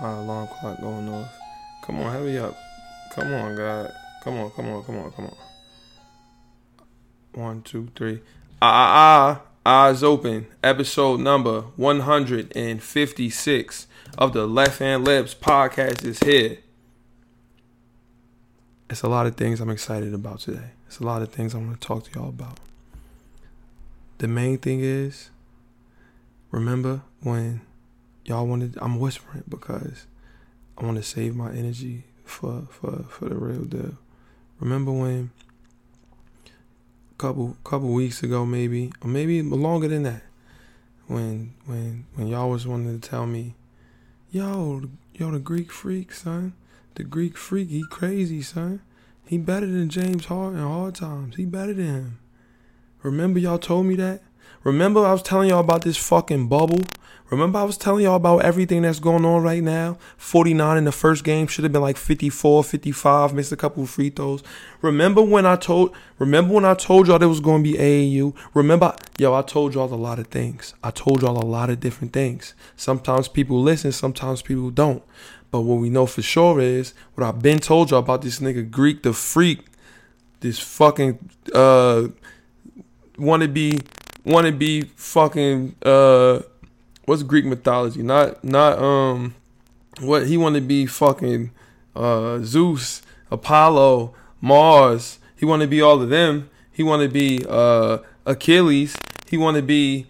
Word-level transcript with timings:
My 0.00 0.12
alarm 0.12 0.46
clock 0.48 0.80
going 0.80 1.08
off. 1.08 1.28
Come 1.84 2.00
on, 2.00 2.12
hurry 2.12 2.38
up. 2.38 2.56
Come 3.14 3.34
on, 3.34 3.56
God. 3.56 3.92
Come 4.22 4.38
on, 4.38 4.50
come 4.50 4.68
on, 4.68 4.84
come 4.84 4.98
on, 4.98 5.10
come 5.10 5.24
on. 5.26 5.36
One, 7.32 7.62
two, 7.62 7.88
three. 7.96 8.20
Ah, 8.62 8.70
ah, 8.70 9.42
ah. 9.64 9.66
Eyes 9.66 10.02
open. 10.02 10.46
Episode 10.62 11.20
number 11.20 11.62
156 11.76 13.86
of 14.16 14.32
the 14.32 14.46
Left 14.46 14.78
Hand 14.78 15.06
Layups 15.06 15.36
podcast 15.36 16.02
is 16.04 16.20
here. 16.20 16.58
It's 18.88 19.02
a 19.02 19.08
lot 19.08 19.26
of 19.26 19.36
things 19.36 19.60
I'm 19.60 19.68
excited 19.68 20.14
about 20.14 20.40
today. 20.40 20.70
It's 20.86 21.00
a 21.00 21.04
lot 21.04 21.20
of 21.22 21.30
things 21.30 21.54
I 21.54 21.58
want 21.58 21.78
to 21.80 21.86
talk 21.86 22.04
to 22.04 22.10
y'all 22.18 22.30
about. 22.30 22.58
The 24.18 24.28
main 24.28 24.58
thing 24.58 24.80
is, 24.80 25.30
remember 26.50 27.02
when 27.20 27.60
y'all 28.28 28.46
wanted 28.46 28.76
I'm 28.80 29.00
whispering 29.00 29.44
because 29.48 30.06
I 30.76 30.84
want 30.84 30.96
to 30.96 31.02
save 31.02 31.34
my 31.34 31.50
energy 31.50 32.04
for 32.24 32.66
for 32.70 33.04
for 33.08 33.28
the 33.28 33.36
real 33.36 33.64
deal. 33.64 33.96
Remember 34.60 34.92
when 34.92 35.30
a 36.46 37.14
couple 37.16 37.56
couple 37.64 37.88
weeks 37.88 38.22
ago 38.22 38.44
maybe 38.44 38.92
or 39.00 39.08
maybe 39.08 39.40
longer 39.42 39.88
than 39.88 40.02
that 40.02 40.22
when 41.06 41.54
when 41.64 42.04
when 42.14 42.28
y'all 42.28 42.50
was 42.50 42.66
wanting 42.66 43.00
to 43.00 43.08
tell 43.08 43.26
me 43.26 43.54
yo 44.30 44.82
yo 45.14 45.30
the 45.30 45.38
Greek 45.38 45.72
freak 45.72 46.12
son. 46.12 46.52
The 46.94 47.04
Greek 47.04 47.36
freak 47.36 47.70
he 47.70 47.84
crazy 47.88 48.42
son. 48.42 48.82
He 49.26 49.38
better 49.38 49.66
than 49.66 49.88
James 49.88 50.26
Harden 50.26 50.60
hard 50.60 50.94
times. 50.94 51.36
He 51.36 51.44
better 51.44 51.74
than 51.74 51.86
him. 51.86 52.18
Remember 53.02 53.38
y'all 53.38 53.58
told 53.58 53.86
me 53.86 53.94
that? 53.96 54.22
Remember 54.64 55.04
I 55.04 55.12
was 55.12 55.22
telling 55.22 55.50
y'all 55.50 55.60
about 55.60 55.82
this 55.82 55.96
fucking 55.96 56.48
bubble 56.48 56.82
Remember, 57.30 57.58
I 57.58 57.64
was 57.64 57.76
telling 57.76 58.04
y'all 58.04 58.16
about 58.16 58.38
everything 58.38 58.82
that's 58.82 59.00
going 59.00 59.24
on 59.24 59.42
right 59.42 59.62
now? 59.62 59.98
49 60.16 60.78
in 60.78 60.84
the 60.84 60.92
first 60.92 61.24
game 61.24 61.46
should 61.46 61.64
have 61.64 61.72
been 61.72 61.82
like 61.82 61.98
54, 61.98 62.64
55, 62.64 63.34
missed 63.34 63.52
a 63.52 63.56
couple 63.56 63.82
of 63.82 63.90
free 63.90 64.08
throws. 64.08 64.42
Remember 64.80 65.20
when 65.20 65.44
I 65.44 65.56
told 65.56 65.94
remember 66.18 66.54
when 66.54 66.64
I 66.64 66.72
told 66.72 67.06
y'all 67.06 67.18
there 67.18 67.28
was 67.28 67.40
gonna 67.40 67.62
be 67.62 67.74
AAU? 67.74 68.34
Remember 68.54 68.94
yo, 69.18 69.34
I 69.34 69.42
told 69.42 69.74
y'all 69.74 69.92
a 69.92 69.94
lot 69.94 70.18
of 70.18 70.28
things. 70.28 70.72
I 70.82 70.90
told 70.90 71.20
y'all 71.20 71.36
a 71.36 71.44
lot 71.44 71.68
of 71.68 71.80
different 71.80 72.14
things. 72.14 72.54
Sometimes 72.76 73.28
people 73.28 73.60
listen, 73.60 73.92
sometimes 73.92 74.40
people 74.40 74.70
don't. 74.70 75.02
But 75.50 75.62
what 75.62 75.76
we 75.76 75.90
know 75.90 76.06
for 76.06 76.22
sure 76.22 76.60
is 76.60 76.94
what 77.14 77.26
I've 77.26 77.42
been 77.42 77.58
told 77.58 77.90
y'all 77.90 78.00
about 78.00 78.22
this 78.22 78.40
nigga 78.40 78.70
Greek 78.70 79.02
the 79.02 79.12
freak, 79.12 79.66
this 80.40 80.58
fucking 80.58 81.18
uh 81.54 82.08
wanna 83.18 83.48
be 83.48 83.80
wanna 84.24 84.52
be 84.52 84.82
fucking 84.96 85.74
uh 85.82 86.40
what's 87.08 87.22
Greek 87.22 87.46
mythology? 87.46 88.02
Not 88.02 88.44
not 88.44 88.78
um 88.78 89.34
what 90.00 90.26
he 90.26 90.36
wanted 90.36 90.60
to 90.60 90.66
be 90.66 90.86
fucking 90.86 91.50
uh 91.96 92.40
Zeus, 92.40 93.02
Apollo, 93.30 94.14
Mars. 94.40 95.18
He 95.36 95.46
wanted 95.46 95.64
to 95.64 95.70
be 95.70 95.80
all 95.80 96.00
of 96.02 96.10
them. 96.10 96.50
He 96.70 96.82
wanted 96.82 97.08
to 97.08 97.12
be 97.12 97.44
uh 97.48 97.98
Achilles. 98.26 98.96
He 99.26 99.38
wanted 99.38 99.62
to 99.62 99.66
be 99.66 100.06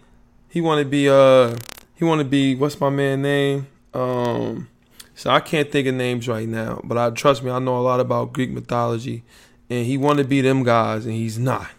he 0.49 0.59
wanted 0.59 0.83
to 0.83 0.89
be 0.89 1.09
uh 1.09 1.55
he 1.95 2.03
wanted 2.03 2.25
to 2.25 2.29
be 2.29 2.55
what's 2.55 2.79
my 2.79 2.89
man 2.89 3.21
name? 3.21 3.67
Um 3.93 4.67
so 5.15 5.29
I 5.29 5.39
can't 5.39 5.71
think 5.71 5.87
of 5.87 5.95
names 5.95 6.27
right 6.27 6.47
now, 6.47 6.81
but 6.83 6.97
I 6.97 7.09
trust 7.09 7.43
me, 7.43 7.51
I 7.51 7.59
know 7.59 7.77
a 7.77 7.81
lot 7.81 7.99
about 7.99 8.33
Greek 8.33 8.51
mythology 8.51 9.23
and 9.69 9.85
he 9.85 9.97
wanted 9.97 10.23
to 10.23 10.29
be 10.29 10.41
them 10.41 10.63
guys 10.63 11.05
and 11.05 11.13
he's 11.15 11.39
not. 11.39 11.69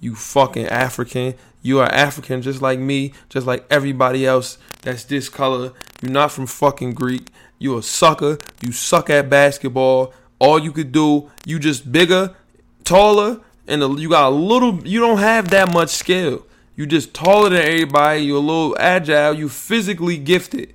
You 0.00 0.14
fucking 0.14 0.66
African. 0.66 1.34
You 1.62 1.78
are 1.80 1.86
African 1.86 2.42
just 2.42 2.60
like 2.60 2.78
me, 2.78 3.12
just 3.28 3.46
like 3.46 3.64
everybody 3.70 4.26
else 4.26 4.58
that's 4.82 5.04
this 5.04 5.28
color. 5.28 5.72
You're 6.02 6.10
not 6.10 6.32
from 6.32 6.46
fucking 6.46 6.94
Greek. 6.94 7.28
You're 7.58 7.78
a 7.78 7.82
sucker. 7.82 8.38
You 8.60 8.72
suck 8.72 9.08
at 9.08 9.30
basketball. 9.30 10.12
All 10.40 10.58
you 10.58 10.72
could 10.72 10.90
do, 10.90 11.30
you 11.46 11.60
just 11.60 11.92
bigger, 11.92 12.34
taller, 12.82 13.40
and 13.68 13.80
you 14.00 14.08
got 14.08 14.28
a 14.28 14.34
little. 14.34 14.84
You 14.84 14.98
don't 14.98 15.18
have 15.18 15.50
that 15.50 15.72
much 15.72 15.90
skill. 15.90 16.44
You 16.74 16.86
just 16.86 17.14
taller 17.14 17.50
than 17.50 17.60
everybody. 17.60 18.22
You're 18.22 18.38
a 18.38 18.40
little 18.40 18.76
agile. 18.80 19.34
You 19.34 19.48
physically 19.48 20.18
gifted. 20.18 20.74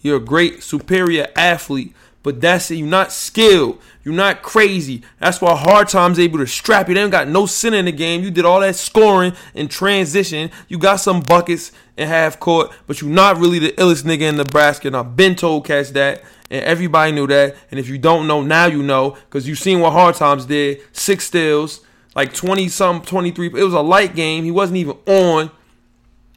You're 0.00 0.18
a 0.18 0.20
great 0.20 0.62
superior 0.62 1.26
athlete. 1.34 1.94
But 2.22 2.40
that's 2.40 2.70
it. 2.70 2.76
You're 2.76 2.88
not 2.88 3.12
skilled. 3.12 3.80
You're 4.02 4.14
not 4.14 4.42
crazy. 4.42 5.02
That's 5.20 5.40
why 5.40 5.56
Hard 5.56 5.88
Time's 5.88 6.18
able 6.18 6.38
to 6.38 6.46
strap 6.46 6.88
you. 6.88 6.94
They 6.94 7.02
ain't 7.02 7.12
got 7.12 7.28
no 7.28 7.46
sin 7.46 7.74
in 7.74 7.84
the 7.84 7.92
game. 7.92 8.22
You 8.22 8.30
did 8.30 8.44
all 8.44 8.60
that 8.60 8.74
scoring 8.74 9.34
and 9.54 9.70
transition. 9.70 10.50
You 10.68 10.78
got 10.78 10.96
some 10.96 11.20
buckets 11.20 11.72
in 11.96 12.08
half 12.08 12.40
court, 12.40 12.72
but 12.86 13.00
you're 13.00 13.10
not 13.10 13.38
really 13.38 13.58
the 13.58 13.72
illest 13.72 14.04
nigga 14.04 14.22
in 14.22 14.36
Nebraska. 14.36 14.88
And 14.88 14.96
I've 14.96 15.14
been 15.14 15.36
told 15.36 15.64
catch 15.64 15.90
that. 15.90 16.22
And 16.50 16.64
everybody 16.64 17.12
knew 17.12 17.26
that. 17.28 17.56
And 17.70 17.78
if 17.78 17.88
you 17.88 17.98
don't 17.98 18.26
know, 18.26 18.42
now 18.42 18.66
you 18.66 18.82
know. 18.82 19.10
Because 19.10 19.46
you 19.46 19.54
seen 19.54 19.80
what 19.80 19.92
Hard 19.92 20.16
Times 20.16 20.46
did. 20.46 20.80
Six 20.92 21.26
steals, 21.26 21.80
like 22.16 22.34
20 22.34 22.68
some, 22.68 23.02
23. 23.02 23.46
It 23.46 23.52
was 23.52 23.74
a 23.74 23.80
light 23.80 24.14
game. 24.14 24.44
He 24.44 24.50
wasn't 24.50 24.78
even 24.78 24.96
on. 25.06 25.50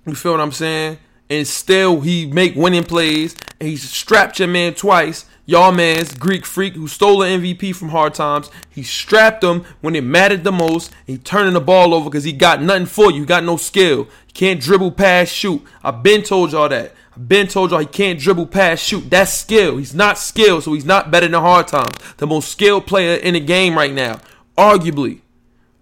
You 0.06 0.16
feel 0.16 0.34
what 0.34 0.42
I'm 0.42 0.52
saying? 0.52 1.00
And 1.30 1.48
still 1.48 2.02
he 2.02 2.28
make 2.28 2.56
winning 2.56 2.84
plays. 2.84 3.36
And 3.60 3.70
he 3.70 3.78
strapped 3.78 4.38
your 4.38 4.48
man 4.48 4.74
twice 4.74 5.26
y'all 5.46 5.72
man's 5.72 6.16
Greek 6.16 6.46
freak 6.46 6.74
who 6.76 6.88
stole 6.88 7.24
an 7.24 7.42
MVP 7.42 7.76
from 7.76 7.90
Hard 7.90 8.14
Times. 8.14 8.50
He 8.70 8.84
strapped 8.84 9.44
him 9.44 9.66
when 9.82 9.96
it 9.96 10.04
mattered 10.04 10.44
the 10.44 10.52
most. 10.52 10.94
He 11.06 11.18
turning 11.18 11.54
the 11.54 11.62
ball 11.62 11.94
over 11.94 12.10
because 12.10 12.24
he 12.24 12.34
got 12.34 12.62
nothing 12.62 12.86
for 12.86 13.12
you. 13.12 13.22
He 13.22 13.26
got 13.26 13.44
no 13.44 13.58
skill. 13.58 14.00
You 14.28 14.34
can't 14.34 14.62
dribble, 14.62 14.92
pass, 14.92 15.30
shoot. 15.30 15.64
I've 15.84 16.04
been 16.04 16.24
told 16.24 16.52
y'all 16.52 16.70
that. 16.70 16.94
I've 17.16 17.28
been 17.28 17.48
told 17.48 17.72
y'all 17.72 17.80
he 17.80 17.86
can't 17.86 18.20
dribble, 18.20 18.48
pass, 18.48 18.80
shoot. 18.80 19.10
That's 19.10 19.34
skill. 19.34 19.78
He's 19.78 19.94
not 19.94 20.18
skilled, 20.18 20.64
so 20.64 20.74
he's 20.74 20.86
not 20.86 21.12
better 21.12 21.28
than 21.28 21.42
Hard 21.42 21.68
Times. 21.68 21.96
The 22.18 22.28
most 22.28 22.50
skilled 22.50 22.88
player 22.88 23.16
in 23.16 23.34
the 23.34 23.40
game 23.40 23.78
right 23.78 23.94
now. 23.94 24.20
Arguably. 24.58 25.22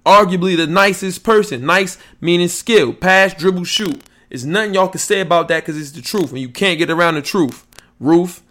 Arguably 0.05 0.57
the 0.57 0.65
nicest 0.65 1.23
person. 1.23 1.65
Nice 1.65 1.97
meaning 2.19 2.47
skill. 2.47 2.93
Pass, 2.93 3.33
dribble, 3.35 3.65
shoot. 3.65 4.03
There's 4.29 4.45
nothing 4.45 4.73
y'all 4.75 4.87
can 4.87 4.99
say 4.99 5.21
about 5.21 5.47
that 5.49 5.63
because 5.63 5.79
it's 5.79 5.91
the 5.91 6.01
truth, 6.01 6.31
and 6.31 6.39
you 6.39 6.49
can't 6.49 6.77
get 6.77 6.89
around 6.89 7.15
the 7.15 7.21
truth. 7.21 7.65
Roof, 7.99 8.43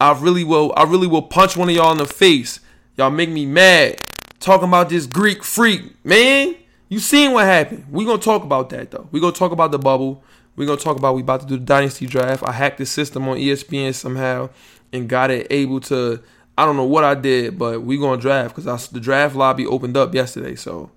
I 0.00 0.12
really 0.18 0.44
will 0.44 0.72
I 0.76 0.84
really 0.84 1.06
will 1.06 1.22
punch 1.22 1.56
one 1.56 1.68
of 1.68 1.74
y'all 1.74 1.92
in 1.92 1.98
the 1.98 2.06
face. 2.06 2.60
Y'all 2.96 3.10
make 3.10 3.30
me 3.30 3.46
mad. 3.46 4.00
Talking 4.40 4.68
about 4.68 4.88
this 4.88 5.06
Greek 5.06 5.42
freak. 5.42 5.82
Man, 6.04 6.54
you 6.88 7.00
seen 7.00 7.32
what 7.32 7.44
happened. 7.44 7.86
we 7.90 8.04
gonna 8.04 8.18
talk 8.18 8.42
about 8.42 8.70
that 8.70 8.90
though. 8.90 9.08
we 9.10 9.20
gonna 9.20 9.32
talk 9.32 9.52
about 9.52 9.72
the 9.72 9.78
bubble. 9.78 10.22
we 10.56 10.66
gonna 10.66 10.80
talk 10.80 10.96
about 10.96 11.14
we 11.14 11.22
about 11.22 11.40
to 11.40 11.46
do 11.46 11.56
the 11.56 11.64
dynasty 11.64 12.06
draft. 12.06 12.42
I 12.44 12.52
hacked 12.52 12.78
the 12.78 12.86
system 12.86 13.28
on 13.28 13.36
ESPN 13.38 13.94
somehow 13.94 14.50
and 14.92 15.08
got 15.08 15.30
it 15.30 15.46
able 15.50 15.80
to 15.82 16.22
I 16.56 16.64
don't 16.64 16.76
know 16.76 16.84
what 16.84 17.04
I 17.04 17.14
did, 17.14 17.58
but 17.58 17.82
we 17.82 17.98
gonna 17.98 18.20
draft 18.20 18.54
because 18.54 18.88
the 18.88 19.00
draft 19.00 19.34
lobby 19.34 19.66
opened 19.66 19.96
up 19.96 20.14
yesterday. 20.14 20.54
So 20.54 20.90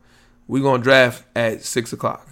we 0.48 0.62
gonna 0.62 0.84
draft 0.84 1.24
at 1.36 1.64
six 1.64 1.94
o'clock 1.94 2.28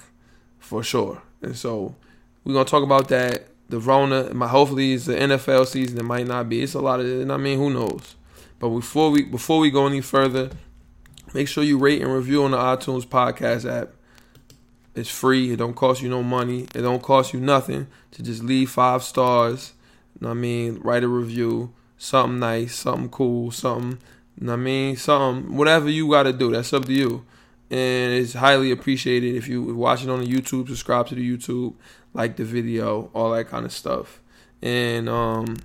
for 0.60 0.84
sure. 0.84 1.22
And 1.42 1.56
so 1.56 1.96
we 2.44 2.54
gonna 2.54 2.66
talk 2.66 2.84
about 2.84 3.08
that 3.10 3.48
the 3.70 3.80
Rona. 3.80 4.34
My 4.34 4.48
hopefully 4.48 4.94
it's 4.94 5.06
the 5.06 5.14
NFL 5.14 5.68
season. 5.68 6.00
It 6.00 6.04
might 6.04 6.28
not 6.28 6.50
be. 6.50 6.62
It's 6.62 6.74
a 6.74 6.82
lot 6.82 7.00
of. 7.00 7.32
I 7.32 7.38
mean, 7.38 7.58
who 7.58 7.70
knows? 7.70 8.16
But 8.60 8.70
before 8.70 9.12
we 9.12 9.24
before 9.24 9.60
we 9.60 9.72
go 9.72 9.88
any 9.88 10.02
further, 10.02 10.50
make 11.34 11.48
sure 11.48 11.64
you 11.64 11.78
rate 11.78 12.02
and 12.02 12.14
review 12.14 12.44
on 12.44 12.52
the 12.52 12.58
iTunes 12.58 13.06
podcast 13.06 13.70
app. 13.70 13.90
It's 14.96 15.10
free. 15.10 15.54
It 15.54 15.58
don't 15.58 15.76
cost 15.76 16.02
you 16.02 16.10
no 16.10 16.24
money. 16.24 16.64
It 16.76 16.82
don't 16.82 17.02
cost 17.02 17.34
you 17.34 17.40
nothing 17.40 17.88
to 18.12 18.24
just 18.24 18.44
leave 18.44 18.72
five 18.72 19.04
stars. 19.04 19.74
I 20.26 20.34
mean, 20.34 20.80
write 20.82 21.04
a 21.04 21.08
review. 21.08 21.74
Something 21.98 22.40
nice, 22.40 22.76
something 22.76 23.10
cool, 23.10 23.52
something. 23.52 24.00
I 24.46 24.56
mean, 24.56 24.98
something. 24.98 25.56
Whatever 25.56 25.90
you 25.90 26.10
got 26.10 26.24
to 26.24 26.34
do. 26.34 26.52
That's 26.52 26.74
up 26.74 26.86
to 26.86 26.94
you 26.94 27.26
and 27.72 28.14
it's 28.14 28.34
highly 28.34 28.72
appreciated 28.72 29.36
if 29.36 29.48
you 29.48 29.62
watch 29.76 30.04
it 30.04 30.10
on 30.10 30.22
the 30.22 30.26
YouTube, 30.26 30.68
subscribe 30.68 31.08
to 31.08 31.16
the 31.16 31.38
YouTube, 31.38 31.76
like 32.14 32.36
the 32.36 32.44
video, 32.44 33.10
all 33.14 33.32
that 33.32 33.48
kind 33.48 33.66
of 33.66 33.72
stuff, 33.72 34.22
and 34.62 35.08
um, 35.10 35.58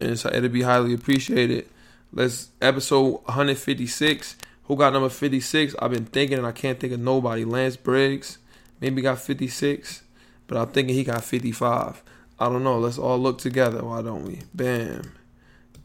and 0.00 0.18
so 0.18 0.30
it'll 0.32 0.48
be 0.48 0.62
highly 0.62 0.94
appreciated. 0.94 1.68
Let's 2.12 2.50
episode 2.60 3.20
156. 3.24 4.36
Who 4.64 4.76
got 4.76 4.92
number 4.92 5.08
56? 5.08 5.74
I've 5.78 5.92
been 5.92 6.06
thinking, 6.06 6.38
and 6.38 6.46
I 6.46 6.52
can't 6.52 6.78
think 6.78 6.92
of 6.92 7.00
nobody. 7.00 7.44
Lance 7.44 7.76
Briggs, 7.76 8.38
maybe 8.80 9.02
got 9.02 9.18
56, 9.18 10.02
but 10.46 10.58
I'm 10.58 10.68
thinking 10.68 10.94
he 10.94 11.04
got 11.04 11.24
55. 11.24 12.02
I 12.38 12.48
don't 12.48 12.62
know. 12.62 12.78
Let's 12.78 12.98
all 12.98 13.18
look 13.18 13.38
together. 13.38 13.84
Why 13.84 14.02
don't 14.02 14.24
we? 14.24 14.42
Bam. 14.54 15.12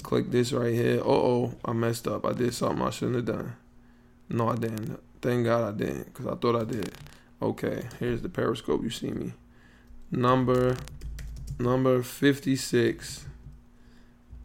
Click 0.03 0.31
this 0.31 0.51
right 0.51 0.73
here. 0.73 0.99
Uh 0.99 1.05
oh, 1.05 1.55
I 1.63 1.71
messed 1.73 2.07
up. 2.07 2.25
I 2.25 2.33
did 2.33 2.53
something 2.53 2.85
I 2.85 2.89
shouldn't 2.89 3.15
have 3.15 3.37
done. 3.37 3.55
No, 4.29 4.49
I 4.49 4.55
didn't. 4.55 4.99
Thank 5.21 5.45
God 5.45 5.73
I 5.73 5.77
didn't, 5.77 6.05
because 6.05 6.27
I 6.27 6.35
thought 6.35 6.61
I 6.61 6.65
did. 6.65 6.91
Okay, 7.41 7.87
here's 7.99 8.21
the 8.21 8.29
periscope. 8.29 8.83
You 8.83 8.89
see 8.89 9.11
me. 9.11 9.33
Number 10.11 10.77
number 11.59 12.01
56 12.03 13.25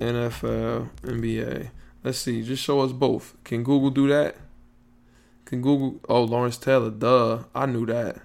NFL 0.00 0.88
NBA. 1.02 1.70
Let's 2.05 2.19
see. 2.19 2.43
Just 2.43 2.62
show 2.62 2.81
us 2.81 2.93
both. 2.93 3.37
Can 3.44 3.62
Google 3.62 3.90
do 3.90 4.08
that? 4.08 4.37
Can 5.44 5.62
Google 5.62 6.00
Oh, 6.08 6.23
Lawrence 6.23 6.56
Taylor. 6.56 6.90
Duh. 6.90 7.44
I 7.55 7.67
knew 7.67 7.87
that. 7.87 8.19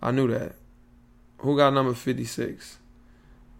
I 0.00 0.10
knew 0.10 0.28
that. 0.28 0.54
Who 1.38 1.56
got 1.56 1.74
number 1.74 1.94
56? 1.94 2.78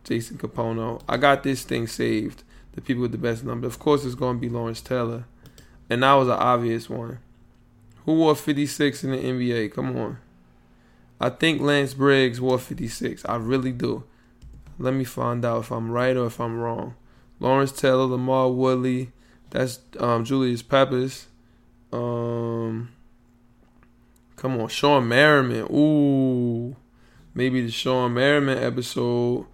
Jason 0.05 0.39
Kapono. 0.39 1.03
I 1.09 1.17
got 1.17 1.43
this 1.43 1.65
thing 1.65 1.87
saved. 1.87 2.43
The 2.73 2.81
people 2.81 3.03
with 3.03 3.13
the 3.13 3.19
best 3.19 3.45
number. 3.45 3.67
Of 3.67 3.79
course, 3.79 4.05
it's 4.05 4.15
going 4.15 4.37
to 4.37 4.41
be 4.41 4.49
Lawrence 4.49 4.81
Taylor. 4.81 5.25
And 5.91 6.03
that 6.03 6.15
was 6.15 6.29
an 6.29 6.35
obvious 6.35 6.89
one. 6.89 7.19
Who 8.07 8.15
wore 8.15 8.37
56 8.37 9.05
in 9.05 9.11
the 9.11 9.19
NBA? 9.19 9.75
Come 9.75 9.97
on. 9.97 10.19
I 11.21 11.29
think 11.29 11.61
Lance 11.61 11.93
Briggs 11.93 12.41
wore 12.41 12.59
56. 12.59 13.25
I 13.27 13.37
really 13.37 13.73
do. 13.73 14.05
Let 14.79 14.95
me 14.95 15.05
find 15.05 15.45
out 15.45 15.65
if 15.65 15.73
I'm 15.73 15.91
right 15.91 16.17
or 16.17 16.27
if 16.27 16.41
I'm 16.41 16.59
wrong. 16.59 16.95
Lawrence 17.41 17.73
Taylor, 17.73 18.07
LaMarr 18.07 18.55
Woodley. 18.55 19.11
That's 19.51 19.81
um, 19.99 20.25
Julius 20.25 20.63
Peppers. 20.63 21.27
Um, 21.93 22.91
come 24.37 24.61
on, 24.61 24.69
Shawne 24.69 25.07
Merriman. 25.07 25.67
Ooh, 25.73 26.77
maybe 27.35 27.63
the 27.63 27.71
Shawne 27.71 28.13
Merriman 28.13 28.59
episode. 28.59 29.47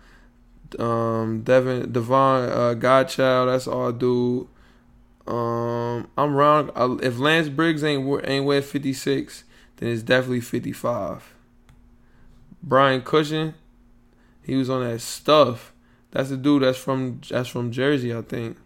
Um, 0.79 1.43
Devin 1.43 1.93
Devon 1.93 2.51
uh, 2.51 2.75
Godchild. 2.75 3.49
That's 3.49 3.69
our 3.69 3.93
dude. 3.93 4.49
Um, 5.27 6.09
I'm 6.17 6.35
wrong. 6.35 6.71
If 7.03 7.19
Lance 7.19 7.49
Briggs 7.49 7.85
ain't 7.85 8.27
ain't 8.27 8.45
wear 8.45 8.63
56, 8.63 9.45
then 9.77 9.89
it's 9.91 10.03
definitely 10.03 10.41
55. 10.41 11.35
Brian 12.63 13.03
Cushing, 13.03 13.55
he 14.43 14.55
was 14.55 14.71
on 14.71 14.89
that 14.89 15.01
stuff. 15.01 15.73
That's 16.11 16.29
the 16.29 16.37
dude 16.37 16.63
that's 16.63 16.79
from 16.79 17.21
that's 17.29 17.49
from 17.49 17.71
Jersey, 17.73 18.15
I 18.15 18.23
think. 18.23 18.57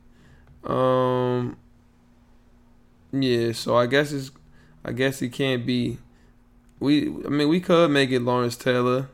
Um, 0.65 1.57
yeah. 3.13 3.53
So 3.53 3.77
I 3.77 3.87
guess 3.87 4.13
it's 4.13 4.31
I 4.85 4.93
guess 4.93 5.23
it 5.23 5.31
can't 5.31 5.65
be. 5.65 5.99
We 6.81 7.09
I 7.09 7.29
mean 7.29 7.49
we 7.49 7.61
could 7.61 7.91
make 7.91 8.11
it 8.11 8.21
Lawrence 8.21 8.57
Taylor. 8.57 9.09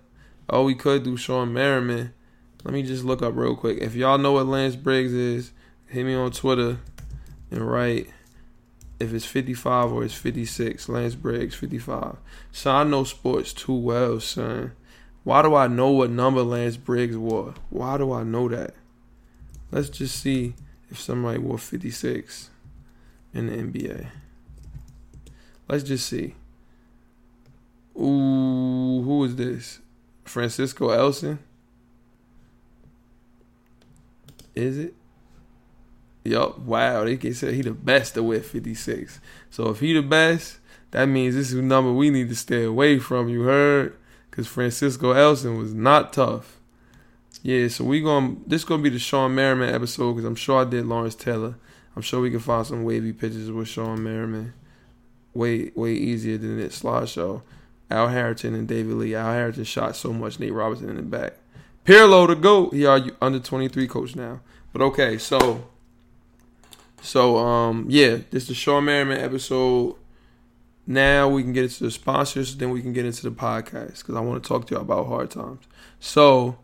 Oh, 0.48 0.64
we 0.64 0.74
could 0.74 1.02
do 1.02 1.16
Shawne 1.16 1.52
Merriman. 1.52 2.14
Let 2.64 2.74
me 2.74 2.82
just 2.82 3.04
look 3.04 3.22
up 3.22 3.34
real 3.36 3.56
quick. 3.56 3.78
If 3.80 3.94
y'all 3.94 4.18
know 4.18 4.32
what 4.32 4.46
Lance 4.46 4.76
Briggs 4.76 5.12
is, 5.12 5.52
hit 5.86 6.06
me 6.06 6.14
on 6.14 6.30
Twitter 6.30 6.78
and 7.52 7.70
write 7.70 8.08
if 8.98 9.12
it's 9.12 9.26
55 9.26 9.92
or 9.92 10.04
it's 10.04 10.14
56. 10.14 10.88
Lance 10.88 11.14
Briggs, 11.14 11.54
55. 11.54 12.16
So 12.50 12.70
I 12.72 12.82
know 12.82 13.04
sports 13.04 13.52
too 13.52 13.74
well, 13.74 14.18
son. 14.18 14.72
Why 15.22 15.42
do 15.42 15.54
I 15.54 15.68
know 15.68 15.90
what 15.90 16.10
number 16.10 16.42
Lance 16.42 16.76
Briggs 16.76 17.16
wore? 17.16 17.54
Why 17.70 17.98
do 17.98 18.12
I 18.12 18.24
know 18.24 18.48
that? 18.48 18.74
Let's 19.70 19.90
just 19.90 20.20
see 20.20 20.54
if 20.90 20.98
somebody 20.98 21.38
wore 21.38 21.58
56 21.58 22.50
in 23.32 23.46
the 23.46 23.56
NBA. 23.56 24.06
Let's 25.68 25.84
just 25.84 26.08
see. 26.08 26.34
Ooh, 27.96 29.02
who 29.04 29.24
is 29.24 29.36
this? 29.36 29.80
Francisco 30.24 30.90
Elson? 30.90 31.38
Is 34.54 34.78
it? 34.78 34.94
Yup. 36.24 36.58
Wow. 36.60 37.04
They 37.04 37.16
can 37.16 37.34
say 37.34 37.54
he 37.54 37.62
the 37.62 37.72
best 37.72 38.14
to 38.14 38.22
wear 38.22 38.40
56. 38.40 39.20
So 39.50 39.70
if 39.70 39.80
he 39.80 39.92
the 39.92 40.02
best, 40.02 40.58
that 40.92 41.06
means 41.06 41.34
this 41.34 41.52
is 41.52 41.58
a 41.58 41.62
number 41.62 41.92
we 41.92 42.10
need 42.10 42.28
to 42.28 42.36
stay 42.36 42.64
away 42.64 42.98
from. 42.98 43.28
You 43.28 43.42
heard? 43.42 43.96
Because 44.30 44.46
Francisco 44.46 45.12
Elson 45.12 45.58
was 45.58 45.74
not 45.74 46.12
tough. 46.12 46.58
Yeah, 47.42 47.68
so 47.68 47.84
we 47.84 48.00
going 48.00 48.36
to 48.36 48.42
this 48.48 48.62
gonna 48.62 48.82
be 48.82 48.88
the 48.88 48.98
Shawne 48.98 49.32
Merriman 49.32 49.74
episode 49.74 50.12
because 50.12 50.26
I'm 50.26 50.36
sure 50.36 50.60
I 50.60 50.64
did 50.64 50.86
Lawrence 50.86 51.16
Taylor. 51.16 51.56
I'm 51.96 52.02
sure 52.02 52.20
we 52.20 52.30
can 52.30 52.40
find 52.40 52.66
some 52.66 52.84
wavy 52.84 53.12
pictures 53.12 53.50
with 53.50 53.68
Shawne 53.68 53.98
Merriman. 53.98 54.54
Way 55.34 55.72
way 55.74 55.92
easier 55.94 56.38
than 56.38 56.58
that 56.58 56.70
slideshow. 56.70 57.42
Al 57.90 58.08
Harrington 58.08 58.54
and 58.54 58.68
David 58.68 58.94
Lee. 58.94 59.14
Al 59.14 59.32
Harrington 59.32 59.64
shot 59.64 59.96
so 59.96 60.12
much 60.12 60.38
Nate 60.38 60.52
Robinson 60.52 60.88
in 60.90 60.96
the 60.96 61.02
back. 61.02 61.34
Pirlo 61.84 62.28
to 62.28 62.36
go. 62.36 62.70
He 62.70 62.86
are 62.86 63.00
under 63.20 63.40
23 63.40 63.88
coach 63.88 64.14
now. 64.14 64.40
But 64.72 64.82
okay, 64.82 65.18
so 65.18 65.68
so 67.02 67.36
um 67.36 67.86
yeah, 67.88 68.18
this 68.30 68.44
is 68.44 68.48
the 68.48 68.54
Shawne 68.54 68.84
Merriman 68.84 69.18
episode. 69.18 69.96
Now 70.86 71.28
we 71.28 71.42
can 71.42 71.52
get 71.52 71.64
into 71.64 71.84
the 71.84 71.90
sponsors, 71.90 72.56
then 72.56 72.70
we 72.70 72.82
can 72.82 72.92
get 72.92 73.04
into 73.04 73.22
the 73.22 73.30
podcast 73.30 73.98
because 73.98 74.14
I 74.14 74.20
want 74.20 74.42
to 74.42 74.48
talk 74.48 74.66
to 74.68 74.74
you 74.74 74.80
about 74.80 75.06
hard 75.06 75.30
times. 75.30 75.64
So 76.00 76.58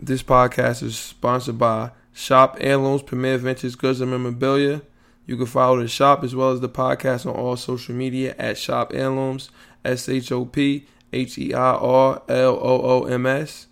this 0.00 0.22
podcast 0.22 0.82
is 0.82 0.96
sponsored 0.96 1.58
by 1.58 1.90
Shop 2.12 2.56
Heirlooms, 2.60 3.02
Premier 3.02 3.38
Ventures, 3.38 3.74
Goods 3.74 4.00
and 4.00 4.10
Memorabilia. 4.10 4.82
You 5.26 5.36
can 5.36 5.46
follow 5.46 5.80
the 5.80 5.88
shop 5.88 6.22
as 6.22 6.34
well 6.34 6.50
as 6.50 6.60
the 6.60 6.68
podcast 6.68 7.26
on 7.26 7.34
all 7.34 7.56
social 7.56 7.94
media 7.94 8.34
at 8.38 8.58
Shop 8.58 8.92
Heirlooms, 8.94 9.50
S 9.84 10.08
H 10.08 10.30
O 10.30 10.44
P 10.44 10.86
H 11.12 11.38
E 11.38 11.54
I 11.54 11.58
R 11.58 12.22
L 12.28 12.58
O 12.60 12.82
O 12.82 13.04
M 13.04 13.26
S. 13.26 13.66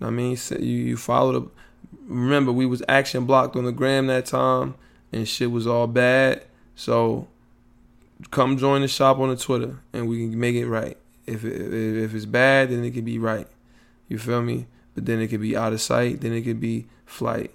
I 0.00 0.10
mean, 0.10 0.36
you 0.50 0.58
you 0.58 0.96
follow 0.96 1.32
the 1.32 1.50
remember 2.06 2.52
we 2.52 2.66
was 2.66 2.82
action 2.88 3.26
blocked 3.26 3.56
on 3.56 3.64
the 3.64 3.72
gram 3.72 4.06
that 4.06 4.26
time 4.26 4.74
and 5.12 5.28
shit 5.28 5.50
was 5.50 5.66
all 5.66 5.86
bad. 5.86 6.44
So 6.74 7.28
come 8.30 8.56
join 8.56 8.82
the 8.82 8.88
shop 8.88 9.18
on 9.18 9.28
the 9.28 9.36
Twitter 9.36 9.80
and 9.92 10.08
we 10.08 10.28
can 10.28 10.38
make 10.38 10.56
it 10.56 10.66
right. 10.66 10.96
If 11.26 11.44
it, 11.44 11.72
if 11.72 12.14
it's 12.14 12.26
bad, 12.26 12.70
then 12.70 12.84
it 12.84 12.92
can 12.92 13.04
be 13.04 13.18
right. 13.18 13.48
You 14.08 14.18
feel 14.18 14.42
me? 14.42 14.66
But 14.94 15.06
then 15.06 15.20
it 15.20 15.28
could 15.28 15.40
be 15.40 15.56
out 15.56 15.72
of 15.72 15.80
sight. 15.80 16.20
Then 16.20 16.32
it 16.32 16.42
could 16.42 16.60
be 16.60 16.86
flight. 17.04 17.52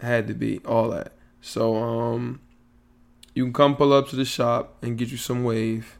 Had 0.00 0.26
to 0.28 0.34
be 0.34 0.60
all 0.64 0.90
that. 0.90 1.12
So 1.40 1.76
um, 1.76 2.40
you 3.34 3.44
can 3.44 3.52
come 3.52 3.76
pull 3.76 3.92
up 3.92 4.08
to 4.08 4.16
the 4.16 4.24
shop 4.24 4.76
and 4.82 4.98
get 4.98 5.10
you 5.10 5.16
some 5.16 5.44
wave. 5.44 5.98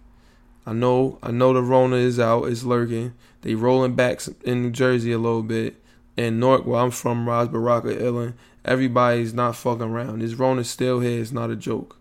I 0.67 0.73
know 0.73 1.19
I 1.23 1.31
know 1.31 1.55
the 1.55 1.63
Rona 1.63 1.97
is 1.97 2.21
out. 2.21 2.45
It's 2.45 2.65
lurking. 2.65 3.15
They 3.41 3.55
rolling 3.55 3.95
back 3.95 4.21
in 4.45 4.63
New 4.63 4.71
Jersey 4.71 5.13
a 5.13 5.19
little 5.19 5.43
bit 5.43 5.81
in 6.19 6.41
Newark, 6.41 6.67
where 6.67 6.81
I'm 6.81 6.91
from, 6.91 7.29
Ras 7.29 7.47
Baraka, 7.47 7.97
Illinois, 7.97 8.35
everybody's 8.65 9.33
not 9.33 9.55
fucking 9.55 9.83
around. 9.83 10.21
This 10.21 10.35
Rona's 10.35 10.69
still 10.69 10.99
here. 10.99 11.21
It's 11.21 11.31
not 11.31 11.51
a 11.51 11.57
joke. 11.57 11.97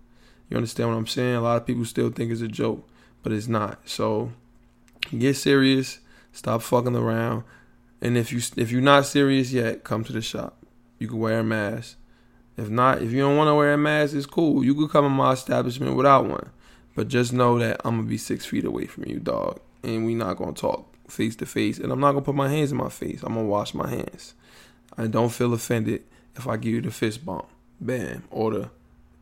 You 0.49 0.57
understand 0.57 0.89
what 0.89 0.95
I'm 0.95 1.05
saying? 1.05 1.35
A 1.35 1.41
lot 1.41 1.57
of 1.57 1.67
people 1.67 1.85
still 1.85 2.09
think 2.09 2.31
it's 2.31 2.41
a 2.41 2.47
joke, 2.47 2.89
but 3.21 3.31
it's 3.31 3.47
not. 3.47 3.87
So 3.87 4.31
get 5.15 5.35
serious. 5.35 5.99
Stop 6.31 6.63
fucking 6.63 6.95
around. 6.95 7.43
And 8.01 8.17
if 8.17 8.33
you 8.33 8.41
if 8.55 8.71
you're 8.71 8.81
not 8.81 9.05
serious 9.05 9.51
yet, 9.51 9.83
come 9.83 10.03
to 10.05 10.13
the 10.13 10.21
shop. 10.21 10.57
You 10.97 11.07
can 11.07 11.19
wear 11.19 11.39
a 11.39 11.43
mask. 11.43 11.97
If 12.57 12.69
not, 12.69 13.03
if 13.03 13.11
you 13.11 13.19
don't 13.19 13.37
want 13.37 13.49
to 13.49 13.55
wear 13.55 13.73
a 13.73 13.77
mask, 13.77 14.15
it's 14.15 14.25
cool. 14.25 14.65
You 14.65 14.73
could 14.73 14.89
come 14.89 15.05
in 15.05 15.11
my 15.11 15.33
establishment 15.33 15.95
without 15.95 16.25
one. 16.25 16.49
But 16.95 17.07
just 17.07 17.33
know 17.33 17.59
that 17.59 17.81
I'm 17.85 17.97
gonna 17.97 18.07
be 18.07 18.17
six 18.17 18.47
feet 18.47 18.65
away 18.65 18.87
from 18.87 19.05
you, 19.05 19.19
dog, 19.19 19.59
and 19.83 20.07
we 20.07 20.15
not 20.15 20.37
gonna 20.37 20.53
talk 20.53 20.91
face 21.07 21.35
to 21.37 21.45
face, 21.45 21.79
and 21.79 21.91
I'm 21.91 21.99
not 21.99 22.11
gonna 22.11 22.21
put 22.21 22.35
my 22.35 22.49
hands 22.49 22.71
in 22.71 22.77
my 22.77 22.89
face. 22.89 23.23
I'm 23.23 23.33
gonna 23.33 23.47
wash 23.47 23.73
my 23.73 23.89
hands. 23.89 24.33
I 24.97 25.07
don't 25.07 25.29
feel 25.29 25.53
offended 25.53 26.03
if 26.35 26.47
I 26.47 26.57
give 26.57 26.73
you 26.73 26.81
the 26.81 26.91
fist 26.91 27.25
bump. 27.25 27.47
Bam, 27.79 28.23
or 28.31 28.51
the 28.51 28.69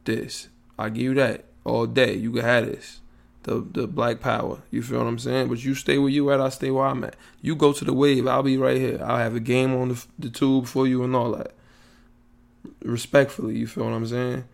this. 0.06 0.48
I 0.78 0.90
give 0.90 1.04
you 1.04 1.14
that 1.16 1.46
all 1.64 1.86
day. 1.86 2.16
You 2.16 2.32
can 2.32 2.44
have 2.44 2.66
this. 2.66 3.00
The 3.44 3.66
the 3.72 3.88
black 3.88 4.22
power. 4.22 4.60
You 4.72 4.82
feel 4.82 5.00
what 5.00 5.08
I'm 5.08 5.20
saying? 5.20 5.50
But 5.50 5.64
you 5.64 5.76
stay 5.76 5.98
where 5.98 6.10
you 6.10 6.32
at. 6.32 6.42
I 6.42 6.50
stay 6.50 6.72
where 6.72 6.86
I'm 6.86 7.04
at. 7.04 7.16
You 7.42 7.56
go 7.56 7.74
to 7.74 7.86
the 7.86 7.94
wave. 7.94 8.28
I'll 8.28 8.44
be 8.44 8.58
right 8.58 8.78
here. 8.78 9.02
I'll 9.04 9.18
have 9.18 9.36
a 9.36 9.40
game 9.40 9.76
on 9.76 9.90
the, 9.90 10.06
the 10.18 10.30
tube 10.30 10.68
for 10.68 10.88
you 10.88 11.04
and 11.04 11.16
all 11.16 11.34
that. 11.34 11.52
Respectfully, 12.82 13.58
you 13.58 13.68
feel 13.68 13.86
what 13.86 13.94
I'm 13.94 14.08
saying? 14.08 14.46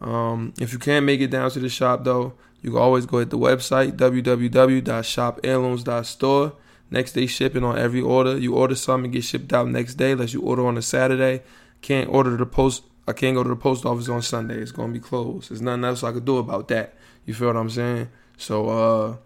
Um, 0.00 0.54
if 0.58 0.72
you 0.72 0.78
can't 0.78 1.04
make 1.04 1.20
it 1.20 1.30
down 1.30 1.50
to 1.50 1.60
the 1.60 1.68
shop 1.68 2.04
though, 2.04 2.32
you 2.62 2.70
can 2.70 2.80
always 2.80 3.04
go 3.06 3.20
at 3.20 3.30
the 3.30 3.38
website 3.38 3.92
www.shopheirlooms.store 3.92 6.52
Next 6.90 7.12
day 7.12 7.26
shipping 7.26 7.62
on 7.62 7.78
every 7.78 8.00
order. 8.00 8.36
You 8.36 8.54
order 8.54 8.74
something, 8.74 9.10
get 9.10 9.22
shipped 9.22 9.52
out 9.52 9.68
next 9.68 9.94
day. 9.94 10.12
Unless 10.12 10.34
you 10.34 10.42
order 10.42 10.66
on 10.66 10.76
a 10.76 10.82
Saturday, 10.82 11.42
can't 11.82 12.08
order 12.08 12.36
the 12.36 12.46
post. 12.46 12.82
I 13.06 13.12
can't 13.12 13.36
go 13.36 13.42
to 13.42 13.48
the 13.48 13.56
post 13.56 13.86
office 13.86 14.08
on 14.08 14.22
Sunday. 14.22 14.58
It's 14.58 14.72
gonna 14.72 14.92
be 14.92 15.00
closed. 15.00 15.50
There's 15.50 15.62
nothing 15.62 15.84
else 15.84 16.02
I 16.02 16.12
could 16.12 16.24
do 16.24 16.38
about 16.38 16.68
that. 16.68 16.94
You 17.24 17.34
feel 17.34 17.48
what 17.48 17.56
I'm 17.56 17.70
saying? 17.70 18.08
So 18.36 18.68
uh, 18.68 19.16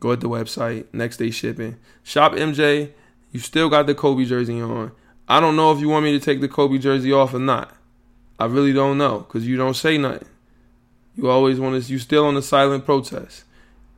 go 0.00 0.12
at 0.12 0.20
the 0.20 0.28
website. 0.28 0.86
Next 0.92 1.18
day 1.18 1.30
shipping. 1.30 1.76
Shop 2.02 2.32
MJ. 2.32 2.92
You 3.32 3.40
still 3.40 3.68
got 3.68 3.86
the 3.86 3.94
Kobe 3.94 4.24
jersey 4.24 4.60
on. 4.60 4.92
I 5.28 5.40
don't 5.40 5.56
know 5.56 5.72
if 5.72 5.80
you 5.80 5.88
want 5.88 6.04
me 6.04 6.18
to 6.18 6.24
take 6.24 6.40
the 6.40 6.48
Kobe 6.48 6.78
jersey 6.78 7.12
off 7.12 7.34
or 7.34 7.38
not. 7.38 7.74
I 8.38 8.46
really 8.46 8.72
don't 8.72 8.98
know 8.98 9.20
because 9.20 9.46
you 9.46 9.56
don't 9.56 9.74
say 9.74 9.98
nothing. 9.98 10.26
You 11.16 11.28
always 11.28 11.60
want 11.60 11.82
to. 11.82 11.92
You 11.92 11.98
still 11.98 12.24
on 12.24 12.34
the 12.34 12.42
silent 12.42 12.86
protest. 12.86 13.44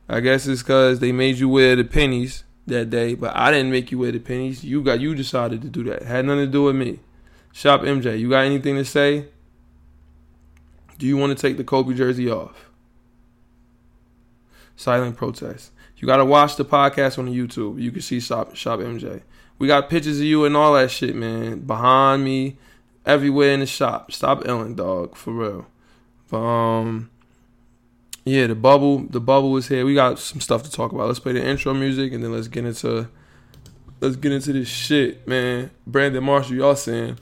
I 0.09 0.19
guess 0.19 0.45
it's 0.45 0.61
because 0.61 0.99
they 0.99 1.13
made 1.13 1.37
you 1.37 1.47
wear 1.47 1.77
the 1.77 1.85
pennies 1.85 2.43
that 2.67 2.89
day, 2.89 3.15
but 3.15 3.35
I 3.35 3.51
didn't 3.51 3.71
make 3.71 3.91
you 3.91 3.99
wear 3.99 4.11
the 4.11 4.19
pennies. 4.19 4.63
You 4.63 4.81
got 4.81 4.99
you 4.99 5.15
decided 5.15 5.61
to 5.61 5.69
do 5.69 5.83
that. 5.85 6.03
It 6.03 6.07
had 6.07 6.25
nothing 6.25 6.45
to 6.45 6.51
do 6.51 6.63
with 6.63 6.75
me. 6.75 6.99
Shop 7.51 7.81
MJ, 7.81 8.19
you 8.19 8.29
got 8.29 8.45
anything 8.45 8.75
to 8.75 8.85
say? 8.85 9.27
Do 10.97 11.05
you 11.05 11.17
want 11.17 11.37
to 11.37 11.41
take 11.41 11.57
the 11.57 11.63
Kobe 11.63 11.93
jersey 11.93 12.29
off? 12.29 12.69
Silent 14.75 15.17
protest. 15.17 15.71
You 15.97 16.07
gotta 16.07 16.25
watch 16.25 16.57
the 16.57 16.65
podcast 16.65 17.17
on 17.17 17.27
the 17.27 17.31
YouTube. 17.31 17.81
You 17.81 17.91
can 17.91 18.01
see 18.01 18.19
Shop 18.19 18.55
Shop 18.55 18.79
MJ. 18.79 19.21
We 19.59 19.67
got 19.67 19.89
pictures 19.89 20.19
of 20.19 20.25
you 20.25 20.45
and 20.45 20.57
all 20.57 20.73
that 20.73 20.91
shit, 20.91 21.15
man. 21.15 21.59
Behind 21.59 22.23
me, 22.23 22.57
everywhere 23.05 23.53
in 23.53 23.59
the 23.61 23.65
shop. 23.65 24.11
Stop 24.11 24.45
Ellen, 24.45 24.75
dog, 24.75 25.15
for 25.15 25.31
real. 25.31 25.67
But, 26.29 26.39
um, 26.39 27.09
yeah, 28.25 28.47
the 28.47 28.55
bubble, 28.55 28.99
the 28.99 29.19
bubble 29.19 29.55
is 29.57 29.67
here. 29.67 29.85
We 29.85 29.95
got 29.95 30.17
some 30.19 30.39
stuff 30.39 30.63
to 30.63 30.71
talk 30.71 30.91
about. 30.93 31.07
Let's 31.07 31.19
play 31.19 31.33
the 31.33 31.45
intro 31.45 31.73
music 31.73 32.13
and 32.13 32.23
then 32.23 32.31
let's 32.31 32.47
get 32.47 32.65
into 32.65 33.09
let's 33.99 34.15
get 34.15 34.31
into 34.31 34.53
this 34.53 34.67
shit, 34.67 35.27
man. 35.27 35.71
Brandon 35.85 36.23
Marshall, 36.23 36.55
y'all 36.55 36.75
saying, 36.75 37.19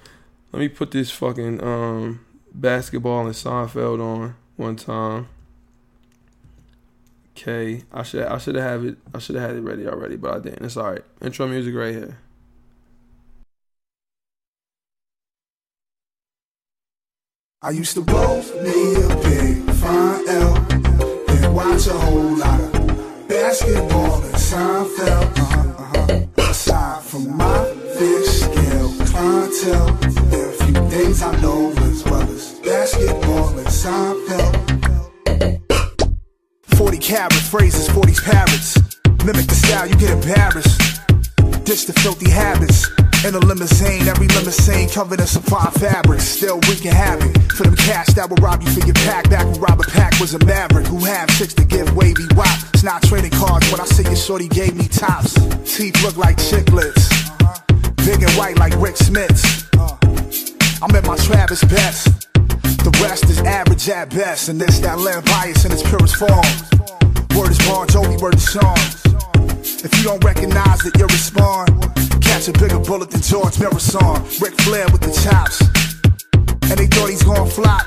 let 0.51 0.59
me 0.59 0.67
put 0.67 0.91
this 0.91 1.09
fucking 1.11 1.63
um, 1.63 2.25
basketball 2.53 3.25
and 3.25 3.35
Seinfeld 3.35 3.99
on 3.99 4.35
one 4.57 4.75
time. 4.75 5.27
Okay, 7.35 7.83
I 7.91 8.03
should 8.03 8.23
I 8.23 8.37
should 8.37 8.55
have 8.55 8.85
it 8.85 8.97
I 9.15 9.19
should 9.19 9.35
have 9.35 9.49
had 9.49 9.57
it 9.57 9.61
ready 9.61 9.87
already, 9.87 10.17
but 10.17 10.35
I 10.35 10.39
didn't. 10.39 10.63
It's 10.65 10.77
all 10.77 10.91
right. 10.91 11.03
Intro 11.21 11.47
music 11.47 11.73
right 11.73 11.93
here. 11.93 12.19
I 17.63 17.71
used 17.71 17.93
to 17.93 18.01
roll 18.01 18.37
me 18.37 18.95
a 18.95 19.15
big 19.21 19.71
fine 19.75 20.27
L 20.27 20.90
basketball 23.51 24.23
and 24.23 24.35
Seinfeld. 24.35 25.37
Uh-huh, 25.37 25.59
uh-huh. 25.83 26.49
Aside 26.49 27.03
from 27.03 27.35
my 27.35 27.65
fair 27.97 28.23
scale 28.23 28.89
clientele, 29.07 29.91
there 30.31 30.45
are 30.45 30.51
a 30.51 30.53
few 30.53 30.75
things 30.89 31.21
I 31.21 31.35
know 31.41 31.71
as 31.71 32.05
well 32.05 32.21
as 32.21 32.59
basketball 32.63 33.49
and 33.59 33.67
Seinfeld. 33.67 34.55
40 36.77 36.97
carat 36.99 37.33
phrases, 37.33 37.89
40s 37.89 38.23
parrots. 38.23 38.77
Mimic 39.25 39.47
the 39.47 39.55
style, 39.55 39.85
you 39.85 39.95
get 39.95 40.11
embarrassed. 40.11 40.79
Ditch 41.65 41.87
the 41.87 41.93
filthy 41.99 42.29
habits. 42.29 42.89
In 43.25 43.35
a 43.35 43.39
limousine, 43.39 44.07
every 44.07 44.27
limousine 44.29 44.87
covered 44.87 45.19
in 45.19 45.27
supply 45.27 45.69
fabrics. 45.71 46.23
Still 46.23 46.61
wreaking 46.69 46.93
havoc 46.93 47.35
for 47.51 47.63
them 47.63 47.75
cash 47.75 48.07
that 48.15 48.29
will 48.29 48.37
rob 48.37 48.63
you 48.63 48.69
for 48.71 48.85
your 48.85 48.95
pack. 48.95 49.29
Back 49.29 49.45
when 49.45 49.59
Robert 49.59 49.89
Pack 49.89 50.17
was 50.21 50.33
a 50.35 50.39
maverick 50.45 50.87
who 50.87 51.03
had 51.03 51.29
six 51.31 51.53
to 51.55 51.65
give 51.65 51.93
wavy 51.97 52.27
wop. 52.37 52.70
It's 52.81 52.87
not 52.87 53.03
trading 53.03 53.29
cards 53.29 53.71
when 53.71 53.79
I 53.79 53.85
see 53.85 54.01
your 54.01 54.15
shorty 54.15 54.47
gave 54.47 54.75
me 54.75 54.87
tops. 54.87 55.35
Teeth 55.71 56.01
look 56.01 56.17
like 56.17 56.37
chiclets. 56.37 57.13
Big 57.97 58.23
and 58.23 58.31
white 58.31 58.57
like 58.57 58.73
Rik 58.81 58.95
Smits. 58.95 59.69
I'm 60.81 60.95
at 60.95 61.05
my 61.05 61.15
Travis 61.17 61.63
best. 61.65 62.27
The 62.33 62.89
rest 62.99 63.25
is 63.25 63.37
average 63.41 63.87
at 63.87 64.09
best, 64.09 64.49
and 64.49 64.59
this 64.59 64.79
that 64.79 64.97
land 64.97 65.25
bias 65.25 65.63
in 65.63 65.71
its 65.71 65.83
purest 65.83 66.15
form. 66.15 66.31
Word 67.37 67.51
is 67.51 67.59
Bon 67.69 67.85
Jovi, 67.85 68.19
word 68.19 68.33
is 68.33 68.49
Sean. 68.49 68.75
If 69.85 69.95
you 69.99 70.03
don't 70.03 70.23
recognize 70.23 70.79
that 70.79 70.97
you're 70.97 71.05
respond, 71.05 71.69
catch 72.23 72.47
a 72.47 72.51
bigger 72.53 72.79
bullet 72.79 73.11
than 73.11 73.21
George 73.21 73.59
Marathon. 73.59 74.23
Ric 74.41 74.59
Flair 74.61 74.87
with 74.89 75.01
the 75.01 75.13
chops, 75.21 75.61
and 76.63 76.79
they 76.79 76.87
thought 76.87 77.11
he's 77.11 77.21
gonna 77.21 77.45
flop. 77.45 77.85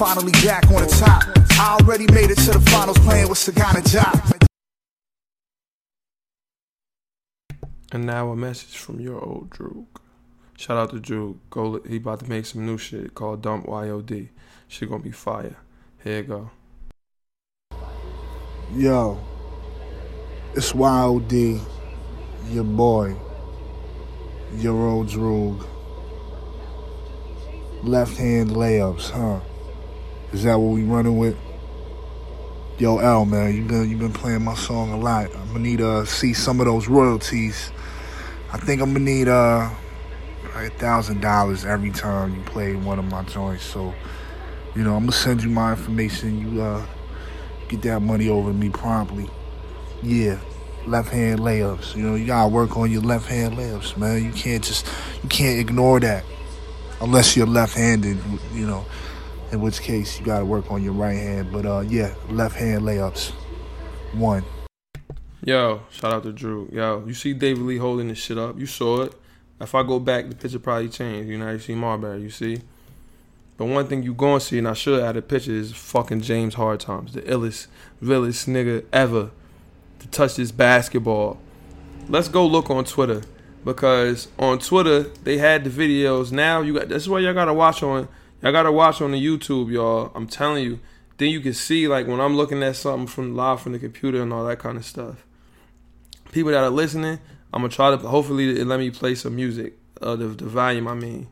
Finally 0.00 0.32
back 0.32 0.64
on 0.70 0.80
the 0.80 0.88
top. 0.98 1.24
I 1.60 1.76
already 1.78 2.06
made 2.06 2.30
it 2.30 2.38
to 2.38 2.52
the 2.52 2.70
finals 2.70 2.98
playing 3.00 3.28
with 3.28 3.36
Sagana 3.36 3.82
Diop. 3.82 4.46
And 7.92 8.06
now 8.06 8.30
a 8.30 8.34
message 8.34 8.78
from 8.78 8.98
your 8.98 9.22
old 9.22 9.50
Droog. 9.50 9.84
Shout 10.56 10.78
out 10.78 10.90
to 10.92 11.00
Drew. 11.00 11.38
Go. 11.50 11.82
He 11.86 11.96
about 11.96 12.20
to 12.20 12.30
make 12.30 12.46
some 12.46 12.64
new 12.64 12.78
shit 12.78 13.14
called 13.14 13.42
Dump 13.42 13.66
YOD. 13.66 14.30
Shit 14.68 14.88
gonna 14.88 15.02
be 15.02 15.10
fire. 15.10 15.58
Here 16.02 16.16
you 16.16 16.22
go. 16.22 16.50
Yo, 18.72 19.20
it's 20.54 20.72
YOD, 20.72 21.60
your 22.48 22.64
boy, 22.64 23.16
your 24.54 24.88
old 24.88 25.08
Droog. 25.08 25.66
Left 27.82 28.16
hand 28.16 28.52
layups, 28.52 29.10
huh? 29.10 29.40
Is 30.32 30.44
that 30.44 30.60
what 30.60 30.72
we 30.72 30.84
running 30.84 31.18
with? 31.18 31.36
Yo, 32.78 32.98
L 32.98 33.24
man, 33.24 33.54
you 33.54 33.64
been 33.64 33.90
you 33.90 33.96
been 33.96 34.12
playing 34.12 34.44
my 34.44 34.54
song 34.54 34.92
a 34.92 34.96
lot. 34.96 35.34
I'm 35.34 35.48
gonna 35.48 35.58
need 35.58 35.78
to 35.78 35.88
uh, 35.88 36.04
see 36.04 36.34
some 36.34 36.60
of 36.60 36.66
those 36.66 36.86
royalties. 36.86 37.72
I 38.52 38.58
think 38.58 38.80
I'm 38.80 38.92
gonna 38.92 39.04
need 39.04 39.26
uh 39.26 39.68
a 40.54 40.70
thousand 40.70 41.20
dollars 41.20 41.64
every 41.64 41.90
time 41.90 42.36
you 42.36 42.42
play 42.42 42.76
one 42.76 43.00
of 43.00 43.06
my 43.06 43.24
joints. 43.24 43.64
So, 43.64 43.92
you 44.76 44.84
know, 44.84 44.94
I'm 44.94 45.02
gonna 45.02 45.12
send 45.12 45.42
you 45.42 45.50
my 45.50 45.72
information. 45.72 46.54
You 46.54 46.62
uh 46.62 46.86
get 47.68 47.82
that 47.82 48.00
money 48.00 48.28
over 48.28 48.50
to 48.50 48.56
me 48.56 48.70
promptly. 48.70 49.28
Yeah, 50.00 50.38
left 50.86 51.10
hand 51.10 51.40
layups. 51.40 51.96
You 51.96 52.04
know, 52.04 52.14
you 52.14 52.26
gotta 52.26 52.48
work 52.48 52.76
on 52.76 52.88
your 52.88 53.02
left 53.02 53.26
hand 53.26 53.56
layups, 53.56 53.96
man. 53.96 54.24
You 54.24 54.30
can't 54.30 54.62
just 54.62 54.86
you 55.24 55.28
can't 55.28 55.58
ignore 55.58 55.98
that 56.00 56.24
unless 57.00 57.36
you're 57.36 57.48
left 57.48 57.74
handed. 57.74 58.18
You 58.54 58.68
know, 58.68 58.86
in 59.52 59.60
which 59.60 59.80
case 59.80 60.18
you 60.18 60.24
gotta 60.24 60.44
work 60.44 60.70
on 60.70 60.82
your 60.82 60.92
right 60.92 61.16
hand. 61.16 61.52
But 61.52 61.66
uh, 61.66 61.80
yeah, 61.80 62.14
left 62.28 62.56
hand 62.56 62.82
layups. 62.82 63.30
One. 64.12 64.44
Yo, 65.44 65.82
shout 65.90 66.12
out 66.12 66.22
to 66.24 66.32
Drew. 66.32 66.68
Yo, 66.72 67.04
you 67.06 67.14
see 67.14 67.32
David 67.32 67.62
Lee 67.62 67.78
holding 67.78 68.08
this 68.08 68.18
shit 68.18 68.38
up. 68.38 68.58
You 68.58 68.66
saw 68.66 69.02
it. 69.02 69.14
If 69.60 69.74
I 69.74 69.82
go 69.82 69.98
back, 69.98 70.28
the 70.28 70.34
picture 70.34 70.58
probably 70.58 70.88
changed. 70.88 71.28
You 71.28 71.38
know, 71.38 71.50
you 71.50 71.58
see 71.58 71.74
Marbury, 71.74 72.22
you 72.22 72.30
see. 72.30 72.60
But 73.56 73.66
one 73.66 73.86
thing 73.86 74.02
you 74.02 74.14
gonna 74.14 74.40
see, 74.40 74.58
and 74.58 74.68
I 74.68 74.72
should 74.72 75.02
add 75.02 75.16
a 75.16 75.22
picture, 75.22 75.52
is 75.52 75.72
fucking 75.72 76.22
James 76.22 76.54
Hard 76.54 76.80
Times, 76.80 77.12
the 77.12 77.22
illest, 77.22 77.66
realest 78.00 78.48
nigga 78.48 78.84
ever 78.92 79.30
to 79.98 80.08
touch 80.08 80.36
this 80.36 80.50
basketball. 80.50 81.38
Let's 82.08 82.28
go 82.28 82.46
look 82.46 82.70
on 82.70 82.84
Twitter 82.84 83.22
because 83.64 84.28
on 84.38 84.58
Twitter 84.58 85.02
they 85.24 85.38
had 85.38 85.64
the 85.64 85.70
videos. 85.70 86.32
Now 86.32 86.62
you 86.62 86.74
got 86.74 86.88
this 86.88 87.02
is 87.02 87.08
what 87.08 87.22
y'all 87.22 87.34
gotta 87.34 87.54
watch 87.54 87.82
on. 87.82 88.08
Y'all 88.42 88.52
gotta 88.52 88.72
watch 88.72 89.00
on 89.02 89.12
the 89.12 89.24
YouTube, 89.24 89.70
y'all. 89.70 90.12
I'm 90.14 90.26
telling 90.26 90.64
you. 90.64 90.80
Then 91.18 91.28
you 91.28 91.40
can 91.40 91.52
see 91.52 91.86
like 91.86 92.06
when 92.06 92.18
I'm 92.18 92.34
looking 92.36 92.62
at 92.62 92.76
something 92.76 93.06
from 93.06 93.36
live 93.36 93.60
from 93.60 93.72
the 93.72 93.78
computer 93.78 94.22
and 94.22 94.32
all 94.32 94.46
that 94.46 94.58
kind 94.58 94.78
of 94.78 94.86
stuff. 94.86 95.26
People 96.32 96.52
that 96.52 96.62
are 96.64 96.70
listening, 96.70 97.18
I'm 97.52 97.60
gonna 97.60 97.68
try 97.68 97.90
to 97.90 97.98
hopefully 97.98 98.58
it 98.58 98.66
let 98.66 98.80
me 98.80 98.90
play 98.90 99.14
some 99.14 99.36
music. 99.36 99.76
Uh, 100.00 100.16
the 100.16 100.28
the 100.28 100.46
volume, 100.46 100.88
I 100.88 100.94
mean. 100.94 101.28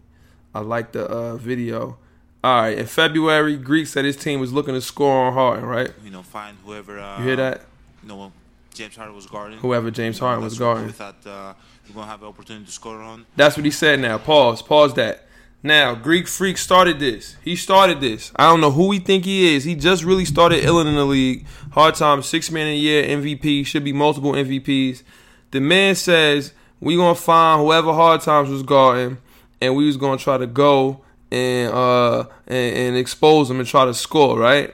I 0.55 0.61
like 0.61 0.93
the 0.93 1.05
uh, 1.05 1.37
video. 1.37 1.99
All 2.43 2.63
right, 2.63 2.77
in 2.79 2.87
February, 2.87 3.57
Greek 3.57 3.87
said 3.87 4.05
his 4.05 4.17
team 4.17 4.41
was 4.41 4.53
looking 4.53 4.75
to 4.75 4.81
score 4.81 5.27
on 5.27 5.33
Harden, 5.33 5.65
right? 5.65 5.91
You 6.05 6.11
know, 6.11 6.23
find 6.23 6.57
whoever. 6.65 6.99
Uh, 6.99 7.19
You 7.19 7.25
hear 7.25 7.37
that? 7.37 7.63
You 8.03 8.09
know, 8.09 8.33
James 8.75 8.97
Harden 8.97 9.15
was 9.15 9.27
guarding. 9.27 9.59
Whoever 9.59 9.91
James 9.91 10.17
You 10.17 10.21
know, 10.23 10.27
Harden 10.27 10.45
was 10.45 10.59
guarding. 10.59 10.87
We 10.87 10.93
thought 10.93 11.17
uh, 11.27 11.55
we're 11.89 11.95
gonna 11.95 12.07
have 12.07 12.21
the 12.21 12.27
opportunity 12.27 12.67
to 12.67 12.73
score 12.73 13.01
on. 13.01 13.27
That's 13.37 13.57
what 13.57 13.65
he 13.65 13.71
said 13.71 14.01
now. 14.01 14.19
Pause. 14.19 14.63
Pause 14.63 14.95
that. 14.95 15.28
Now, 15.63 15.97
Greek 15.97 16.29
Freak 16.29 16.57
started 16.57 17.01
this. 17.01 17.37
He 17.43 17.57
started 17.57 18.01
this. 18.01 18.31
I 18.37 18.49
don't 18.49 18.61
know 18.61 18.71
who 18.71 18.93
he 18.93 19.01
think 19.01 19.25
he 19.25 19.57
is. 19.57 19.65
He 19.65 19.75
just 19.75 20.05
really 20.05 20.25
started 20.25 20.63
illing 20.63 20.87
in 20.87 20.95
the 20.95 21.05
league. 21.05 21.47
Hard 21.73 21.97
time, 21.97 22.23
six 22.23 22.51
man 22.51 22.69
a 22.69 22.77
year 22.77 23.03
MVP. 23.03 23.67
Should 23.67 23.83
be 23.83 23.93
multiple 23.93 24.33
MVPs. 24.33 25.03
The 25.51 25.61
man 25.61 25.97
says 25.97 26.53
we 26.81 26.97
gonna 26.97 27.17
find 27.17 27.61
whoever 27.61 27.93
Hard 27.93 28.21
Times 28.21 28.51
was 28.51 28.63
guarding, 28.63 29.19
and 29.61 29.75
we 29.75 29.87
was 29.87 29.97
gonna 29.97 30.19
try 30.19 30.39
to 30.39 30.47
go 30.47 31.01
and 31.33 31.73
uh 31.73 32.21
and, 32.47 32.77
and 32.77 32.97
expose 32.97 33.51
him 33.51 33.59
and 33.59 33.69
try 33.69 33.85
to 33.85 33.95
score. 33.95 34.39
Right? 34.39 34.73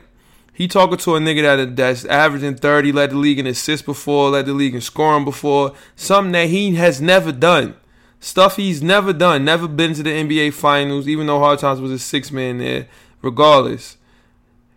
He 0.53 0.69
talking 0.69 0.99
to 0.99 1.17
a 1.17 1.19
nigga 1.19 1.57
that 1.57 1.77
that's 1.77 2.05
averaging 2.05 2.57
30, 2.57 2.93
led 2.93 3.11
the 3.11 3.17
league 3.17 3.39
in 3.39 3.47
assists 3.47 3.85
before, 3.85 4.31
led 4.31 4.47
the 4.47 4.53
league 4.53 4.75
in 4.75 4.83
scoring 4.83 5.25
before, 5.25 5.73
something 5.97 6.33
that 6.33 6.49
he 6.49 6.75
has 6.77 7.01
never 7.01 7.33
done. 7.33 7.75
Stuff 8.25 8.57
he's 8.57 8.83
never 8.83 9.13
done, 9.13 9.45
never 9.45 9.69
been 9.69 9.93
to 9.93 10.03
the 10.03 10.09
NBA 10.09 10.55
finals, 10.55 11.07
even 11.07 11.27
though 11.27 11.41
Hard 11.41 11.59
Times 11.59 11.79
was 11.79 11.91
a 11.91 11.99
six 11.99 12.33
man 12.33 12.57
there. 12.57 12.87
Regardless, 13.21 13.99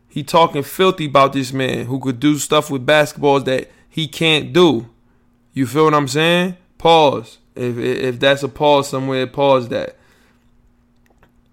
he 0.09 0.21
talking 0.21 0.63
filthy 0.63 1.05
about 1.05 1.31
this 1.31 1.53
man 1.53 1.85
who 1.85 1.97
could 1.97 2.19
do 2.19 2.39
stuff 2.39 2.69
with 2.69 2.85
basketballs 2.85 3.45
that 3.45 3.71
he 3.89 4.05
can't 4.05 4.51
do. 4.51 4.89
You 5.53 5.65
feel 5.65 5.85
what 5.85 5.93
I'm 5.93 6.09
saying? 6.09 6.57
Pause. 6.77 7.37
If 7.55 7.77
if 7.77 8.19
that's 8.19 8.43
a 8.43 8.49
pause 8.49 8.89
somewhere, 8.89 9.25
pause 9.25 9.69
that. 9.69 9.95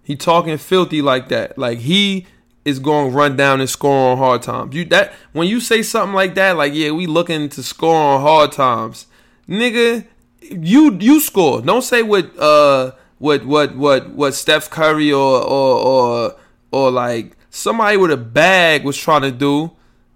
He 0.03 0.17
talking 0.17 0.57
filthy 0.57 1.01
like 1.01 1.29
that. 1.29 1.57
Like 1.57 1.79
he 1.79 2.27
is 2.65 2.79
going 2.79 3.11
to 3.11 3.17
run 3.17 3.37
down 3.37 3.61
and 3.61 3.69
score 3.69 4.11
on 4.11 4.17
hard 4.17 4.41
times. 4.41 4.75
You 4.75 4.83
that 4.83 5.13
when 5.31 5.47
you 5.47 5.61
say 5.61 5.81
something 5.81 6.13
like 6.13 6.35
that, 6.35 6.57
like 6.57 6.73
yeah, 6.73 6.91
we 6.91 7.07
looking 7.07 7.47
to 7.47 7.63
score 7.63 7.95
on 7.95 8.19
hard 8.19 8.51
times, 8.51 9.07
nigga. 9.47 10.05
You 10.51 10.97
you 10.99 11.19
score. 11.19 11.61
Don't 11.61 11.81
say 11.81 12.03
what 12.03 12.37
uh 12.37 12.91
what 13.17 13.45
what 13.45 13.75
what 13.75 14.09
what 14.09 14.33
Steph 14.33 14.69
Curry 14.69 15.11
or 15.11 15.41
or 15.41 15.79
or 15.79 16.35
or 16.71 16.91
like 16.91 17.35
somebody 17.49 17.97
with 17.97 18.11
a 18.11 18.17
bag 18.17 18.83
was 18.83 18.97
trying 18.97 19.21
to 19.21 19.31
do. 19.31 19.71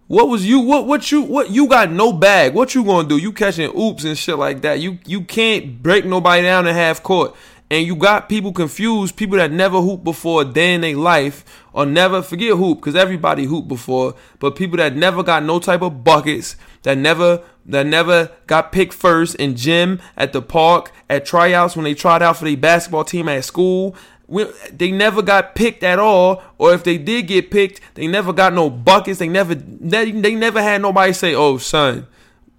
What 0.08 0.28
was 0.28 0.46
you 0.46 0.60
what 0.60 0.88
what 0.88 1.12
you 1.12 1.22
what 1.22 1.52
you 1.52 1.68
got 1.68 1.92
no 1.92 2.12
bag. 2.12 2.54
What 2.54 2.74
you 2.76 2.84
gonna 2.84 3.08
do? 3.08 3.18
You 3.18 3.32
catching 3.32 3.72
oops 3.78 4.04
and 4.04 4.18
shit 4.18 4.38
like 4.38 4.62
that. 4.62 4.80
You 4.80 5.00
you 5.06 5.22
can't 5.22 5.82
break 5.82 6.06
nobody 6.06 6.44
down 6.44 6.68
in 6.68 6.74
half 6.76 7.04
court. 7.04 7.36
And 7.72 7.86
you 7.86 7.96
got 7.96 8.30
people 8.30 8.52
confused, 8.52 9.16
people 9.16 9.38
that 9.38 9.52
never 9.52 9.80
hooped 9.80 10.04
before 10.04 10.42
a 10.42 10.46
day 10.46 10.74
in 10.74 10.82
their 10.82 10.96
life, 10.96 11.46
or 11.72 11.86
never 11.86 12.24
forget 12.24 12.58
hoop, 12.58 12.80
because 12.80 12.96
everybody 12.96 13.46
hooped 13.46 13.68
before, 13.68 14.16
but 14.40 14.56
people 14.56 14.78
that 14.78 14.96
never 14.96 15.22
got 15.22 15.44
no 15.44 15.60
type 15.60 15.84
of 15.84 16.04
buckets, 16.04 16.56
that 16.82 16.98
never 16.98 17.44
that 17.68 17.86
never 17.86 18.32
got 18.48 18.72
picked 18.72 18.96
first 18.96 19.36
in 19.36 19.56
gym, 19.56 20.02
at 20.18 20.34
the 20.34 20.42
park, 20.42 20.92
at 21.08 21.26
tryouts 21.26 21.76
when 21.76 21.84
they 21.84 21.94
tried 21.94 22.24
out 22.24 22.38
for 22.38 22.46
their 22.46 22.58
basketball 22.58 23.04
team 23.04 23.30
at 23.30 23.46
school. 23.46 23.96
We, 24.26 24.46
they 24.72 24.92
never 24.92 25.22
got 25.22 25.54
picked 25.54 25.84
at 25.84 26.00
all, 26.00 26.42
or 26.58 26.74
if 26.74 26.84
they 26.84 26.98
did 26.98 27.28
get 27.28 27.52
picked, 27.52 27.82
they 27.94 28.08
never 28.08 28.34
got 28.34 28.54
no 28.54 28.72
buckets. 28.72 29.20
They 29.20 29.28
never 29.28 29.54
they, 29.54 30.10
they 30.12 30.34
never 30.34 30.62
had 30.62 30.82
nobody 30.82 31.14
say, 31.14 31.36
"Oh, 31.36 31.60
son." 31.60 32.08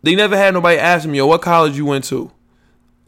They 0.02 0.14
never 0.14 0.37
had 0.37 0.55
nobody 0.55 0.79
ask 0.79 1.07
me, 1.09 1.19
"Yo, 1.19 1.26
what 1.26 1.43
college 1.43 1.76
you 1.76 1.85
went 1.85 2.05
to?" 2.05 2.31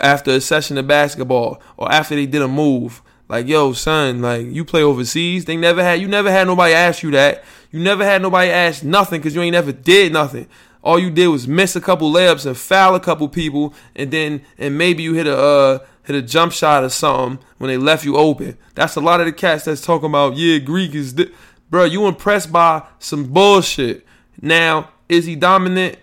After 0.02 0.32
a 0.32 0.40
session 0.40 0.76
of 0.76 0.86
basketball 0.86 1.62
or 1.76 1.90
after 1.90 2.14
they 2.14 2.26
did 2.26 2.42
a 2.42 2.48
move. 2.48 3.00
Like, 3.28 3.46
yo, 3.46 3.72
son, 3.72 4.20
like 4.20 4.46
you 4.46 4.64
play 4.64 4.82
overseas. 4.82 5.46
They 5.46 5.56
never 5.56 5.82
had 5.82 6.00
you 6.00 6.08
never 6.08 6.30
had 6.30 6.46
nobody 6.46 6.74
ask 6.74 7.02
you 7.02 7.10
that. 7.12 7.44
You 7.70 7.80
never 7.80 8.04
had 8.04 8.20
nobody 8.20 8.50
ask 8.50 8.82
nothing 8.82 9.20
because 9.20 9.34
you 9.34 9.40
ain't 9.40 9.52
never 9.52 9.72
did 9.72 10.12
nothing. 10.12 10.48
All 10.82 10.98
you 10.98 11.10
did 11.10 11.28
was 11.28 11.48
miss 11.48 11.76
a 11.76 11.80
couple 11.80 12.12
layups 12.12 12.44
and 12.44 12.56
foul 12.56 12.94
a 12.94 13.00
couple 13.00 13.28
people, 13.28 13.72
and 13.94 14.10
then 14.10 14.42
and 14.58 14.76
maybe 14.76 15.02
you 15.02 15.14
hit 15.14 15.26
a 15.26 15.38
uh, 15.38 15.78
hit 16.02 16.16
a 16.16 16.22
jump 16.22 16.52
shot 16.52 16.84
or 16.84 16.88
something 16.88 17.42
when 17.58 17.68
they 17.68 17.78
left 17.78 18.04
you 18.04 18.16
open. 18.16 18.58
That's 18.74 18.96
a 18.96 19.00
lot 19.00 19.20
of 19.20 19.26
the 19.26 19.32
cats 19.32 19.64
that's 19.64 19.80
talking 19.80 20.10
about. 20.10 20.36
Yeah, 20.36 20.58
Greek 20.58 20.94
is, 20.94 21.12
di-. 21.14 21.30
bro. 21.70 21.84
You 21.84 22.06
impressed 22.06 22.52
by 22.52 22.82
some 22.98 23.32
bullshit. 23.32 24.04
Now, 24.40 24.90
is 25.08 25.24
he 25.24 25.36
dominant? 25.36 25.98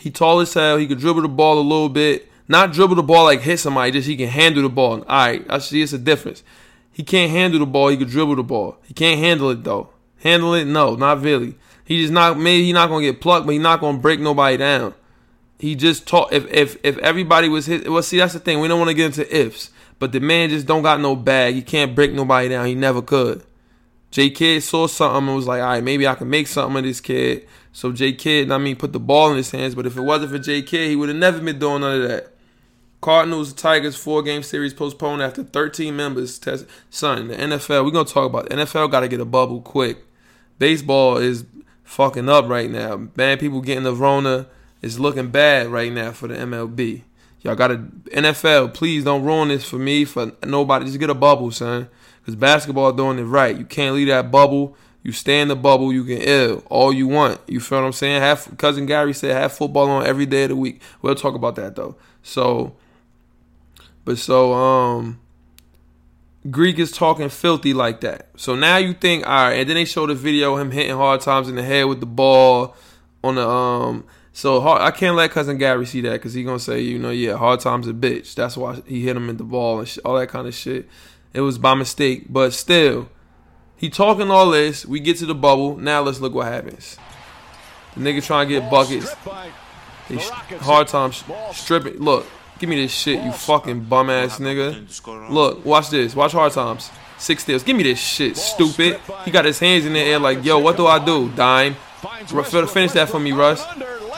He 0.00 0.10
tall 0.10 0.40
as 0.40 0.54
hell. 0.54 0.76
He 0.76 0.86
could 0.86 1.00
dribble 1.00 1.22
the 1.22 1.28
ball 1.28 1.58
a 1.58 1.60
little 1.60 1.88
bit. 1.88 2.27
Not 2.48 2.72
dribble 2.72 2.96
the 2.96 3.02
ball 3.02 3.24
like 3.24 3.42
hit 3.42 3.58
somebody, 3.58 3.92
just 3.92 4.08
he 4.08 4.16
can 4.16 4.28
handle 4.28 4.62
the 4.62 4.68
ball. 4.70 5.02
All 5.02 5.26
right, 5.26 5.44
I 5.48 5.58
see 5.58 5.82
it's 5.82 5.92
a 5.92 5.98
difference. 5.98 6.42
He 6.90 7.02
can't 7.02 7.30
handle 7.30 7.60
the 7.60 7.66
ball. 7.66 7.88
He 7.88 7.96
could 7.96 8.08
dribble 8.08 8.36
the 8.36 8.42
ball. 8.42 8.78
He 8.84 8.94
can't 8.94 9.20
handle 9.20 9.50
it 9.50 9.62
though. 9.62 9.90
Handle 10.22 10.54
it? 10.54 10.64
No, 10.64 10.96
not 10.96 11.20
really. 11.22 11.54
He 11.84 12.00
just 12.00 12.12
not 12.12 12.38
maybe 12.38 12.64
he 12.64 12.72
not 12.72 12.88
gonna 12.88 13.04
get 13.04 13.20
plucked, 13.20 13.46
but 13.46 13.52
he 13.52 13.58
not 13.58 13.80
gonna 13.80 13.98
break 13.98 14.18
nobody 14.18 14.56
down. 14.56 14.94
He 15.58 15.74
just 15.74 16.06
taught 16.06 16.32
if 16.32 16.46
if 16.52 16.76
if 16.82 16.98
everybody 16.98 17.48
was 17.48 17.66
hit 17.66 17.88
Well, 17.88 18.02
see 18.02 18.18
that's 18.18 18.32
the 18.32 18.40
thing. 18.40 18.60
We 18.60 18.68
don't 18.68 18.78
want 18.78 18.88
to 18.88 18.94
get 18.94 19.06
into 19.06 19.36
ifs, 19.36 19.70
but 19.98 20.12
the 20.12 20.20
man 20.20 20.50
just 20.50 20.66
don't 20.66 20.82
got 20.82 21.00
no 21.00 21.14
bag. 21.14 21.54
He 21.54 21.62
can't 21.62 21.94
break 21.94 22.12
nobody 22.12 22.48
down. 22.48 22.66
He 22.66 22.74
never 22.74 23.02
could. 23.02 23.44
J 24.10 24.30
Kidd 24.30 24.62
saw 24.62 24.86
something 24.86 25.28
and 25.28 25.36
was 25.36 25.46
like, 25.46 25.60
all 25.60 25.68
right, 25.68 25.84
maybe 25.84 26.06
I 26.06 26.14
can 26.14 26.30
make 26.30 26.46
something 26.46 26.78
of 26.78 26.84
this 26.84 27.00
kid. 27.00 27.46
So 27.72 27.92
J 27.92 28.12
Kidd, 28.14 28.50
I 28.50 28.58
mean, 28.58 28.76
put 28.76 28.92
the 28.92 29.00
ball 29.00 29.30
in 29.30 29.36
his 29.36 29.50
hands. 29.50 29.74
But 29.74 29.86
if 29.86 29.96
it 29.96 30.00
wasn't 30.00 30.32
for 30.32 30.38
J 30.38 30.62
Kidd, 30.62 30.88
he 30.88 30.96
would 30.96 31.10
have 31.10 31.18
never 31.18 31.40
been 31.40 31.58
doing 31.58 31.82
none 31.82 32.02
of 32.02 32.08
that. 32.08 32.32
Cardinals 33.00 33.52
Tigers 33.52 33.96
four 33.96 34.22
game 34.22 34.42
series 34.42 34.74
postponed 34.74 35.22
after 35.22 35.44
13 35.44 35.94
members 35.94 36.38
test. 36.38 36.66
Son, 36.90 37.28
the 37.28 37.36
NFL, 37.36 37.84
we're 37.84 37.92
gonna 37.92 38.04
talk 38.04 38.26
about 38.26 38.46
it. 38.46 38.52
NFL 38.52 38.90
got 38.90 39.00
to 39.00 39.08
get 39.08 39.20
a 39.20 39.24
bubble 39.24 39.60
quick. 39.60 39.98
Baseball 40.58 41.18
is 41.18 41.44
fucking 41.84 42.28
up 42.28 42.48
right 42.48 42.70
now. 42.70 43.08
Man, 43.16 43.38
people 43.38 43.60
getting 43.60 43.84
the 43.84 43.94
Rona. 43.94 44.46
It's 44.82 44.98
looking 44.98 45.30
bad 45.30 45.68
right 45.68 45.92
now 45.92 46.12
for 46.12 46.28
the 46.28 46.34
MLB. 46.34 47.02
Y'all 47.42 47.54
got 47.54 47.68
to 47.68 47.76
NFL. 47.76 48.74
Please 48.74 49.04
don't 49.04 49.24
ruin 49.24 49.48
this 49.48 49.64
for 49.64 49.78
me 49.78 50.04
for 50.04 50.32
nobody. 50.44 50.86
Just 50.86 50.98
get 50.98 51.10
a 51.10 51.14
bubble, 51.14 51.50
son. 51.50 51.88
Because 52.20 52.34
basketball 52.34 52.92
doing 52.92 53.18
it 53.18 53.24
right. 53.24 53.56
You 53.56 53.64
can't 53.64 53.94
leave 53.94 54.08
that 54.08 54.30
bubble. 54.30 54.76
You 55.02 55.12
stay 55.12 55.40
in 55.40 55.48
the 55.48 55.56
bubble. 55.56 55.92
You 55.92 56.04
can 56.04 56.18
ill 56.18 56.62
all 56.68 56.92
you 56.92 57.06
want. 57.06 57.40
You 57.46 57.60
feel 57.60 57.80
what 57.80 57.86
I'm 57.86 57.92
saying? 57.92 58.20
Have 58.20 58.56
cousin 58.58 58.86
Gary 58.86 59.14
said 59.14 59.32
have 59.32 59.52
football 59.52 59.88
on 59.88 60.06
every 60.06 60.26
day 60.26 60.42
of 60.44 60.50
the 60.50 60.56
week. 60.56 60.82
We'll 61.00 61.14
talk 61.14 61.34
about 61.34 61.54
that 61.56 61.76
though. 61.76 61.96
So 62.22 62.74
but 64.08 64.16
so 64.16 64.54
um 64.54 65.20
Greek 66.50 66.78
is 66.78 66.90
talking 66.90 67.28
filthy 67.28 67.74
like 67.74 68.00
that. 68.00 68.30
So 68.36 68.54
now 68.54 68.78
you 68.78 68.94
think, 68.94 69.26
all 69.26 69.48
right, 69.48 69.52
and 69.56 69.68
then 69.68 69.74
they 69.74 69.84
show 69.84 70.06
the 70.06 70.14
video 70.14 70.56
him 70.56 70.70
hitting 70.70 70.96
hard 70.96 71.20
times 71.20 71.46
in 71.46 71.56
the 71.56 71.62
head 71.62 71.84
with 71.84 72.00
the 72.00 72.06
ball 72.06 72.74
on 73.22 73.34
the 73.34 73.46
um. 73.46 74.06
So 74.32 74.62
hard, 74.62 74.80
I 74.80 74.92
can't 74.92 75.14
let 75.14 75.30
cousin 75.30 75.58
Gary 75.58 75.84
see 75.84 76.00
that 76.00 76.12
because 76.12 76.32
he 76.32 76.42
gonna 76.42 76.58
say, 76.58 76.80
you 76.80 76.98
know, 76.98 77.10
yeah, 77.10 77.36
hard 77.36 77.60
times 77.60 77.86
a 77.86 77.92
bitch. 77.92 78.34
That's 78.34 78.56
why 78.56 78.80
he 78.86 79.02
hit 79.02 79.14
him 79.14 79.28
in 79.28 79.36
the 79.36 79.44
ball 79.44 79.80
and 79.80 79.86
sh- 79.86 79.98
all 80.06 80.18
that 80.18 80.30
kind 80.30 80.48
of 80.48 80.54
shit. 80.54 80.88
It 81.34 81.42
was 81.42 81.58
by 81.58 81.74
mistake, 81.74 82.28
but 82.30 82.54
still, 82.54 83.10
he 83.76 83.90
talking 83.90 84.30
all 84.30 84.50
this. 84.50 84.86
We 84.86 85.00
get 85.00 85.18
to 85.18 85.26
the 85.26 85.34
bubble. 85.34 85.76
Now 85.76 86.00
let's 86.00 86.18
look 86.18 86.32
what 86.32 86.46
happens. 86.46 86.96
The 87.94 88.00
nigga 88.00 88.24
trying 88.24 88.48
to 88.48 88.54
get 88.58 88.70
buckets. 88.70 89.14
They 90.08 90.16
sh- 90.16 90.30
hard 90.60 90.88
times 90.88 91.22
stripping. 91.52 91.98
Look, 91.98 92.24
Give 92.58 92.68
me 92.68 92.76
this 92.76 92.92
shit, 92.92 93.22
you 93.22 93.32
fucking 93.32 93.84
bum 93.84 94.10
ass 94.10 94.38
nigga. 94.38 95.30
Look, 95.30 95.64
watch 95.64 95.90
this. 95.90 96.14
Watch 96.14 96.32
hard 96.32 96.52
times. 96.52 96.90
Six 97.18 97.42
steals. 97.42 97.62
Give 97.62 97.76
me 97.76 97.82
this 97.82 98.00
shit, 98.00 98.36
stupid. 98.36 99.00
He 99.24 99.30
got 99.30 99.44
his 99.44 99.58
hands 99.58 99.86
in 99.86 99.92
the 99.92 100.00
air 100.00 100.18
like, 100.18 100.44
yo, 100.44 100.58
what 100.58 100.76
do 100.76 100.86
I 100.86 101.04
do? 101.04 101.30
Dime. 101.30 101.76
Finish 102.26 102.92
that 102.92 103.08
for 103.08 103.18
me, 103.18 103.32
Russ. 103.32 103.64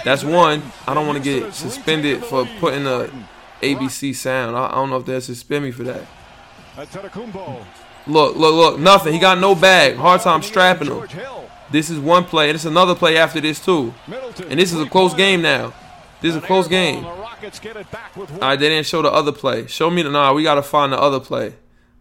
That's 0.04 0.24
one. 0.24 0.62
I 0.86 0.94
don't 0.94 1.06
want 1.06 1.22
to 1.22 1.24
get 1.24 1.54
suspended 1.54 2.24
for 2.24 2.46
putting 2.58 2.86
a 2.86 3.10
ABC 3.62 4.14
sound. 4.14 4.56
I, 4.56 4.70
don't 4.72 4.90
know 4.90 4.96
if 4.96 5.06
they'll 5.06 5.20
suspend 5.20 5.64
me 5.64 5.70
for 5.70 5.84
that. 5.84 6.02
Look, 8.06 8.36
look, 8.36 8.54
look. 8.54 8.80
Nothing. 8.80 9.12
He 9.12 9.18
got 9.18 9.38
no 9.38 9.54
bag. 9.54 9.96
Hard 9.96 10.20
time 10.22 10.42
strapping 10.42 10.88
him. 10.88 11.06
This 11.70 11.90
is 11.90 11.98
one 11.98 12.24
play, 12.24 12.48
and 12.48 12.56
it's 12.56 12.64
another 12.64 12.94
play 12.94 13.16
after 13.16 13.40
this 13.40 13.64
too. 13.64 13.94
And 14.48 14.58
this 14.58 14.72
is 14.72 14.80
a 14.80 14.86
close 14.86 15.14
game 15.14 15.42
now. 15.42 15.72
This 16.20 16.30
is 16.30 16.36
a 16.36 16.40
close 16.40 16.68
game. 16.68 17.04
All 17.04 17.16
right, 18.40 18.56
they 18.56 18.68
didn't 18.68 18.86
show 18.86 19.02
the 19.02 19.10
other 19.10 19.32
play. 19.32 19.66
Show 19.66 19.90
me 19.90 20.02
the 20.02 20.10
nah. 20.10 20.32
We 20.32 20.42
gotta 20.42 20.62
find 20.62 20.92
the 20.92 21.00
other 21.00 21.20
play. 21.20 21.54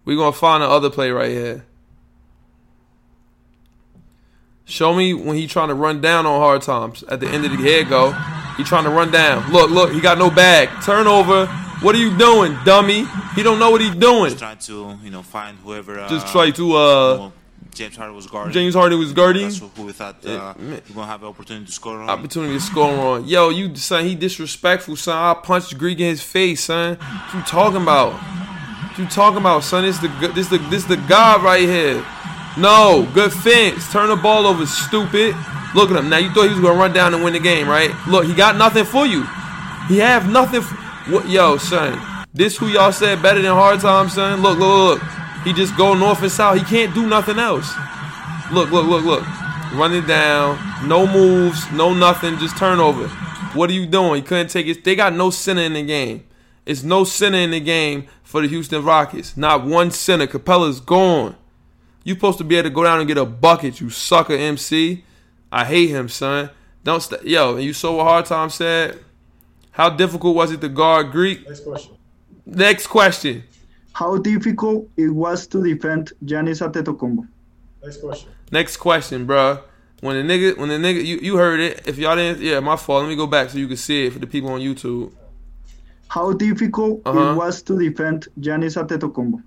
We 0.06 0.16
gonna 0.16 0.34
find 0.34 0.62
the 0.64 0.68
other 0.68 0.90
play 0.90 1.12
right 1.12 1.30
here. 1.30 1.66
Show 4.66 4.94
me 4.94 5.14
when 5.14 5.36
he 5.36 5.48
trying 5.48 5.70
to 5.70 5.74
run 5.74 6.02
down 6.02 6.26
on 6.26 6.40
hard 6.40 6.62
times. 6.62 7.04
At 7.04 7.20
the 7.20 7.28
end 7.28 7.46
of 7.46 7.52
the 7.52 7.58
here 7.58 7.84
go. 7.84 8.12
He 8.58 8.64
trying 8.64 8.84
to 8.84 8.90
run 8.90 9.10
down. 9.10 9.52
Look, 9.52 9.72
look, 9.72 9.92
he 9.94 10.02
got 10.02 10.18
no 10.18 10.30
bag. 10.30 10.70
Turnover. 10.84 11.48
What 11.82 11.96
are 11.96 12.00
you 12.00 12.16
doing, 12.18 12.58
dummy? 12.66 13.06
He 13.36 13.42
don't 13.42 13.58
know 13.58 13.72
what 13.72 13.80
he's 13.80 13.96
doing. 13.96 14.32
Just 14.32 14.40
trying 14.40 14.58
to, 14.58 14.98
you 15.02 15.12
know, 15.12 15.24
find 15.24 15.58
whoever. 15.60 15.98
Uh, 15.98 16.10
Just 16.10 16.28
try 16.28 16.52
to 16.52 16.74
uh 16.76 17.32
James 17.74 17.96
Harden 17.96 18.16
was 18.16 18.28
guarding. 18.28 18.54
James 18.54 18.74
Harden 18.76 19.00
was 19.00 19.14
guarding. 19.14 19.44
That's 19.44 19.60
who 19.60 19.86
we 19.86 19.92
thought 19.92 20.26
uh, 20.26 20.54
we're 20.58 20.82
gonna 20.94 21.06
have 21.06 21.22
an 21.24 21.30
opportunity 21.30 21.66
to 21.66 21.72
score 21.72 22.02
on. 22.02 22.10
Opportunity 22.10 22.54
to 22.54 22.60
score 22.60 22.92
on. 22.92 23.26
Yo, 23.28 23.50
you 23.50 23.76
son, 23.76 24.06
he 24.06 24.16
disrespectful, 24.16 24.96
son. 24.96 25.16
I 25.16 25.40
punched 25.40 25.78
Greek 25.78 26.00
in 26.00 26.08
his 26.08 26.22
face, 26.22 26.66
son. 26.66 26.96
What 26.98 27.34
you 27.34 27.42
talking 27.44 27.82
about? 27.82 28.14
What 28.14 28.98
you 28.98 29.06
talking 29.08 29.40
about, 29.40 29.64
son? 29.64 29.84
This 29.84 29.98
the 30.00 30.08
this 30.34 30.48
the 30.50 30.58
this 30.70 30.84
the 30.86 30.98
god 30.98 31.44
right 31.44 31.62
here. 31.62 32.06
No, 32.58 33.08
good 33.14 33.32
fence. 33.32 33.92
Turn 33.92 34.10
the 34.10 34.16
ball 34.16 34.46
over, 34.46 34.66
stupid. 34.66 35.36
Look 35.76 35.92
at 35.92 35.98
him. 35.98 36.10
Now 36.10 36.18
you 36.18 36.32
thought 36.32 36.48
he 36.48 36.54
was 36.54 36.60
gonna 36.60 36.78
run 36.78 36.94
down 36.94 37.14
and 37.14 37.24
win 37.24 37.34
the 37.34 37.40
game, 37.40 37.70
right? 37.70 37.92
Look, 38.08 38.26
he 38.26 38.34
got 38.34 38.58
nothing 38.58 38.86
for 38.86 39.06
you. 39.06 39.24
He 39.88 40.00
have 40.00 40.30
nothing. 40.30 40.62
what, 41.14 41.30
yo, 41.30 41.58
son? 41.58 42.00
This 42.34 42.58
who 42.58 42.68
y'all 42.68 42.92
said 42.92 43.22
better 43.22 43.42
than 43.42 43.54
hard 43.54 43.80
times, 43.80 44.14
son? 44.14 44.42
Look, 44.42 44.60
look, 44.60 45.02
look. 45.02 45.10
He 45.50 45.56
just 45.56 45.76
go 45.76 45.96
north 45.96 46.22
and 46.22 46.32
south. 46.32 46.60
He 46.60 46.64
can't 46.64 46.94
do 46.94 47.08
nothing 47.08 47.40
else. 47.40 47.74
Look, 48.52 48.70
look, 48.70 48.86
look, 48.86 49.04
look. 49.04 49.24
Running 49.74 50.06
down, 50.06 50.60
no 50.88 51.08
moves, 51.08 51.72
no 51.72 51.92
nothing, 51.92 52.38
just 52.38 52.56
turnover. 52.56 53.08
What 53.58 53.72
are 53.72 53.74
you 53.74 53.88
doing? 53.88 54.22
He 54.22 54.22
couldn't 54.22 54.50
take 54.50 54.68
it. 54.68 54.84
They 54.84 54.96
got 54.96 55.14
no 55.14 55.32
center 55.32 55.64
in 55.64 55.74
the 55.74 55.82
game. 55.82 56.24
It's 56.68 56.84
no 56.84 57.04
center 57.04 57.40
in 57.40 57.50
the 57.50 57.60
game 57.60 58.06
for 58.22 58.44
the 58.44 58.48
Houston 58.48 58.86
Rockets. 58.86 59.38
Not 59.38 59.66
one 59.66 59.90
center. 59.90 60.28
Capela's 60.28 60.80
gone. 60.80 61.36
You 62.04 62.14
supposed 62.14 62.38
to 62.38 62.44
be 62.44 62.56
able 62.56 62.70
to 62.70 62.76
go 62.76 62.84
down 62.84 63.00
and 63.00 63.08
get 63.08 63.18
a 63.18 63.26
bucket, 63.26 63.82
you 63.82 63.90
sucker 63.90 64.34
MC. 64.34 65.04
I 65.52 65.66
hate 65.66 65.90
him, 65.90 66.10
son. 66.10 66.52
Don't 66.84 67.02
st- 67.02 67.24
yo. 67.24 67.56
And 67.56 67.64
you 67.64 67.74
saw 67.74 67.98
what 67.98 68.04
hard 68.04 68.26
time 68.28 68.52
said. 68.52 69.00
How 69.72 69.90
difficult 69.90 70.36
was 70.36 70.52
it 70.52 70.62
to 70.62 70.70
guard 70.70 71.12
Greek? 71.12 71.48
Next 71.48 71.62
question. 71.62 71.98
Next 72.46 72.86
question. 72.86 73.46
How 74.00 74.18
difficult 74.18 74.90
it 74.96 75.10
was 75.10 75.46
to 75.48 75.62
defend 75.62 76.14
Giannis 76.24 76.62
Antetokounmpo? 76.66 77.28
Next 77.84 77.98
question. 78.00 78.30
Next 78.50 78.78
question, 78.78 79.26
bro. 79.26 79.60
When 80.00 80.16
the 80.16 80.34
nigga, 80.34 80.58
when 80.58 80.70
the 80.70 80.76
nigga, 80.76 81.04
you, 81.06 81.18
you 81.22 81.36
heard 81.36 81.60
it. 81.60 81.86
If 81.86 81.98
y'all 81.98 82.16
didn't, 82.16 82.42
yeah, 82.42 82.62
my 82.62 82.78
fault. 82.78 83.04
Let 83.04 83.10
me 83.10 83.18
go 83.18 83.28
back 83.28 83.50
so 83.50 83.58
you 83.58 83.68
can 83.68 83.76
see 83.76 84.06
it 84.06 84.14
for 84.14 84.20
the 84.20 84.28
people 84.28 84.52
on 84.52 84.62
YouTube. 84.62 85.12
How 86.08 86.32
difficult 86.32 87.02
Uh-huh. 87.06 87.32
it 87.32 87.36
was 87.36 87.62
to 87.64 87.78
defend 87.78 88.30
Giannis 88.40 88.82
Antetokounmpo? 88.82 89.44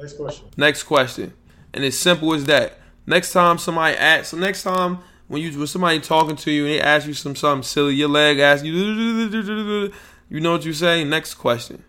Next 0.00 0.14
question. 0.16 0.46
Next 0.56 0.82
question, 0.84 1.34
and 1.74 1.84
it's 1.84 1.98
simple 1.98 2.32
as 2.32 2.44
that. 2.44 2.78
Next 3.06 3.32
time 3.32 3.58
somebody 3.58 3.98
asks, 3.98 4.28
so 4.28 4.38
next 4.38 4.62
time 4.62 5.00
when 5.28 5.42
you 5.42 5.50
when 5.58 5.66
somebody 5.66 6.00
talking 6.00 6.36
to 6.36 6.50
you 6.50 6.64
and 6.64 6.72
they 6.74 6.80
ask 6.80 7.06
you 7.06 7.12
some 7.12 7.36
something 7.36 7.64
silly, 7.64 7.96
your 7.96 8.08
leg 8.08 8.38
asks 8.38 8.64
you, 8.64 8.72
you 10.30 10.40
know 10.40 10.52
what 10.52 10.64
you 10.64 10.72
say. 10.72 11.04
Next 11.04 11.34
question. 11.34 11.84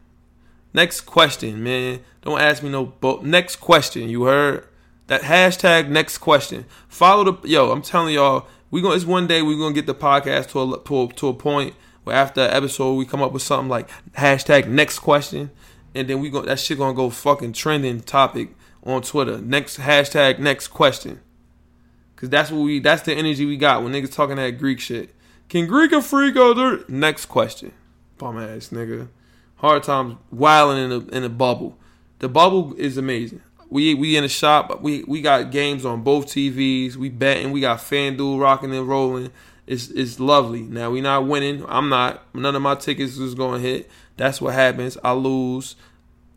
Next 0.73 1.01
question, 1.01 1.63
man. 1.63 1.99
Don't 2.21 2.39
ask 2.39 2.63
me 2.63 2.69
no. 2.69 2.85
Bo- 2.85 3.21
next 3.23 3.57
question. 3.57 4.09
You 4.09 4.23
heard 4.23 4.67
that 5.07 5.21
hashtag? 5.21 5.89
Next 5.89 6.19
question. 6.19 6.65
Follow 6.87 7.31
the 7.31 7.47
yo. 7.47 7.71
I'm 7.71 7.81
telling 7.81 8.13
y'all, 8.13 8.47
we 8.69 8.81
gonna. 8.81 8.95
It's 8.95 9.05
one 9.05 9.27
day 9.27 9.41
we 9.41 9.57
gonna 9.57 9.73
get 9.73 9.85
the 9.85 9.95
podcast 9.95 10.49
to 10.51 10.73
a 10.73 10.83
to 10.83 11.13
to 11.15 11.27
a 11.27 11.33
point 11.33 11.75
where 12.03 12.15
after 12.15 12.41
episode 12.41 12.93
we 12.95 13.05
come 13.05 13.21
up 13.21 13.33
with 13.33 13.41
something 13.41 13.69
like 13.69 13.89
hashtag 14.13 14.67
next 14.67 14.99
question, 14.99 15.51
and 15.93 16.07
then 16.07 16.21
we 16.21 16.29
go 16.29 16.41
that 16.41 16.59
shit 16.59 16.77
gonna 16.77 16.93
go 16.93 17.09
fucking 17.09 17.53
trending 17.53 17.99
topic 18.01 18.55
on 18.83 19.01
Twitter. 19.01 19.39
Next 19.39 19.77
hashtag 19.77 20.39
next 20.39 20.69
question. 20.69 21.19
Cause 22.15 22.29
that's 22.29 22.51
what 22.51 22.61
we. 22.61 22.79
That's 22.79 23.01
the 23.01 23.13
energy 23.13 23.45
we 23.45 23.57
got 23.57 23.83
when 23.83 23.93
niggas 23.93 24.13
talking 24.13 24.35
that 24.35 24.51
Greek 24.51 24.79
shit. 24.79 25.13
Can 25.49 25.65
Greek 25.67 25.91
a 25.91 26.01
freak 26.01 26.35
go 26.35 26.53
there? 26.53 26.85
Next 26.87 27.25
question. 27.25 27.73
Bum 28.19 28.37
ass 28.37 28.69
nigga. 28.69 29.09
Hard 29.61 29.83
times 29.83 30.17
wilding 30.31 30.83
in 30.83 30.89
the 30.89 31.15
in 31.15 31.21
the 31.21 31.29
bubble. 31.29 31.77
The 32.17 32.27
bubble 32.27 32.73
is 32.79 32.97
amazing. 32.97 33.43
We 33.69 33.93
we 33.93 34.17
in 34.17 34.23
the 34.23 34.27
shop. 34.27 34.81
We 34.81 35.03
we 35.03 35.21
got 35.21 35.51
games 35.51 35.85
on 35.85 36.01
both 36.01 36.25
TVs. 36.25 36.95
We 36.95 37.09
betting. 37.09 37.51
We 37.51 37.61
got 37.61 37.77
FanDuel 37.77 38.41
rocking 38.41 38.73
and 38.73 38.87
rolling. 38.87 39.31
It's 39.67 39.89
it's 39.89 40.19
lovely. 40.19 40.63
Now 40.63 40.89
we 40.89 40.99
not 40.99 41.27
winning. 41.27 41.63
I'm 41.67 41.89
not. 41.89 42.23
None 42.33 42.55
of 42.55 42.61
my 42.63 42.73
tickets 42.73 43.19
is 43.19 43.35
going 43.35 43.61
to 43.61 43.67
hit. 43.67 43.87
That's 44.17 44.41
what 44.41 44.55
happens. 44.55 44.97
I 45.03 45.11
lose. 45.11 45.75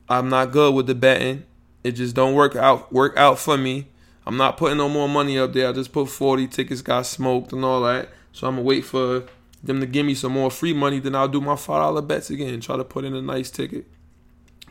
I'm 0.07 0.29
not 0.29 0.53
good 0.53 0.75
with 0.75 0.87
the 0.87 0.95
betting. 0.95 1.45
It 1.83 1.93
just 1.93 2.15
don't 2.15 2.35
work 2.35 2.55
out 2.55 2.93
work 2.93 3.17
out 3.17 3.39
for 3.39 3.57
me. 3.57 3.89
I'm 4.27 4.37
not 4.37 4.59
putting 4.59 4.77
no 4.77 4.91
more 4.91 5.09
money 5.09 5.39
up 5.39 5.55
there. 5.55 5.71
I 5.71 5.73
just 5.73 5.93
put 5.93 6.11
40 6.11 6.47
tickets 6.49 6.83
got 6.83 7.07
smoked 7.07 7.55
and 7.55 7.65
all 7.65 7.83
that. 7.85 8.11
So 8.33 8.47
I'm 8.47 8.57
gonna 8.57 8.67
wait 8.67 8.85
for 8.85 9.25
them 9.67 9.81
to 9.81 9.87
give 9.87 10.07
me 10.07 10.15
some 10.15 10.33
more 10.33 10.51
free 10.51 10.73
money. 10.73 10.99
Then 10.99 11.15
I'll 11.15 11.29
do 11.29 11.41
my 11.41 11.57
five 11.57 11.81
dollar 11.83 12.03
bets 12.03 12.31
again. 12.31 12.61
Try 12.61 12.77
to 12.77 12.85
put 12.85 13.05
in 13.05 13.15
a 13.15 13.23
nice 13.23 13.51
ticket. 13.51 13.87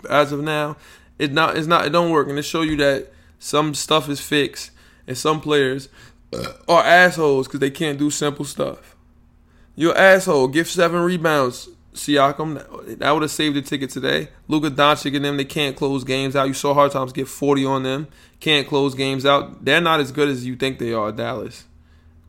But 0.01 0.11
as 0.11 0.31
of 0.31 0.41
now, 0.41 0.77
it 1.19 1.31
not 1.31 1.57
it's 1.57 1.67
not 1.67 1.85
it 1.85 1.91
don't 1.91 2.11
work. 2.11 2.27
And 2.27 2.37
it 2.37 2.43
show 2.43 2.61
you 2.61 2.75
that 2.77 3.11
some 3.39 3.73
stuff 3.73 4.09
is 4.09 4.21
fixed 4.21 4.71
and 5.07 5.17
some 5.17 5.41
players 5.41 5.89
are 6.67 6.83
assholes 6.83 7.47
because 7.47 7.59
they 7.59 7.71
can't 7.71 7.99
do 7.99 8.09
simple 8.09 8.45
stuff. 8.45 8.95
You're 9.75 9.97
asshole. 9.97 10.49
Give 10.49 10.67
seven 10.67 11.01
rebounds. 11.01 11.69
Siakam, 11.93 12.97
that 12.97 13.11
would 13.11 13.21
have 13.21 13.31
saved 13.31 13.55
the 13.55 13.61
ticket 13.61 13.91
today. 13.91 14.29
Luka 14.47 14.71
Doncic 14.71 15.15
and 15.15 15.23
them, 15.23 15.37
they 15.37 15.45
can't 15.45 15.75
close 15.75 16.03
games 16.03 16.35
out. 16.35 16.47
You 16.47 16.53
saw 16.53 16.73
hard 16.73 16.91
times 16.91 17.13
get 17.13 17.27
40 17.27 17.65
on 17.65 17.83
them. 17.83 18.07
Can't 18.39 18.67
close 18.67 18.95
games 18.95 19.25
out. 19.27 19.63
They're 19.63 19.81
not 19.81 19.99
as 19.99 20.11
good 20.11 20.27
as 20.27 20.43
you 20.43 20.55
think 20.55 20.79
they 20.79 20.91
are, 20.91 21.11
Dallas. 21.11 21.65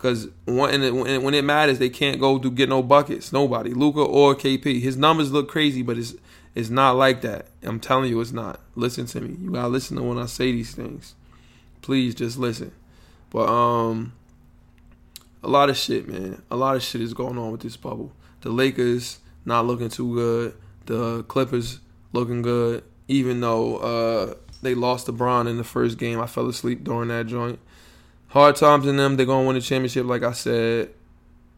Because 0.04 0.28
when 0.44 0.82
it, 0.82 1.22
when 1.22 1.32
it 1.32 1.44
matters, 1.44 1.78
they 1.78 1.88
can't 1.88 2.20
go 2.20 2.38
to 2.38 2.50
get 2.50 2.68
no 2.68 2.82
buckets. 2.82 3.32
Nobody, 3.32 3.70
Luka 3.70 4.00
or 4.00 4.34
KP. 4.34 4.82
His 4.82 4.98
numbers 4.98 5.32
look 5.32 5.48
crazy, 5.48 5.80
but 5.80 5.96
it's 5.96 6.12
it's 6.54 6.68
not 6.68 6.96
like 6.96 7.22
that. 7.22 7.46
I'm 7.62 7.80
telling 7.80 8.10
you, 8.10 8.20
it's 8.20 8.30
not. 8.30 8.60
Listen 8.74 9.06
to 9.06 9.22
me. 9.22 9.34
You 9.40 9.52
gotta 9.52 9.68
listen 9.68 9.96
to 9.96 10.02
when 10.02 10.18
I 10.18 10.26
say 10.26 10.52
these 10.52 10.74
things. 10.74 11.14
Please 11.80 12.14
just 12.14 12.36
listen. 12.36 12.72
But 13.30 13.48
um, 13.48 14.12
a 15.42 15.48
lot 15.48 15.70
of 15.70 15.76
shit, 15.78 16.06
man. 16.06 16.42
A 16.50 16.56
lot 16.56 16.76
of 16.76 16.82
shit 16.82 17.00
is 17.00 17.14
going 17.14 17.38
on 17.38 17.50
with 17.50 17.62
this 17.62 17.78
bubble. 17.78 18.12
The 18.42 18.50
Lakers 18.50 19.20
not 19.46 19.64
looking 19.64 19.88
too 19.88 20.14
good. 20.14 20.54
The 20.84 21.22
Clippers 21.22 21.80
looking 22.12 22.42
good, 22.42 22.84
even 23.08 23.40
though 23.40 23.78
uh, 23.78 24.34
they 24.60 24.74
lost 24.74 25.06
to 25.06 25.12
Bron 25.12 25.46
in 25.46 25.56
the 25.56 25.64
first 25.64 25.96
game. 25.96 26.20
I 26.20 26.26
fell 26.26 26.46
asleep 26.46 26.84
during 26.84 27.08
that 27.08 27.26
joint. 27.26 27.58
Hard 28.34 28.56
times 28.56 28.88
in 28.88 28.96
them. 28.96 29.16
They're 29.16 29.26
gonna 29.26 29.46
win 29.46 29.54
the 29.54 29.60
championship, 29.60 30.06
like 30.06 30.24
I 30.24 30.32
said. 30.32 30.90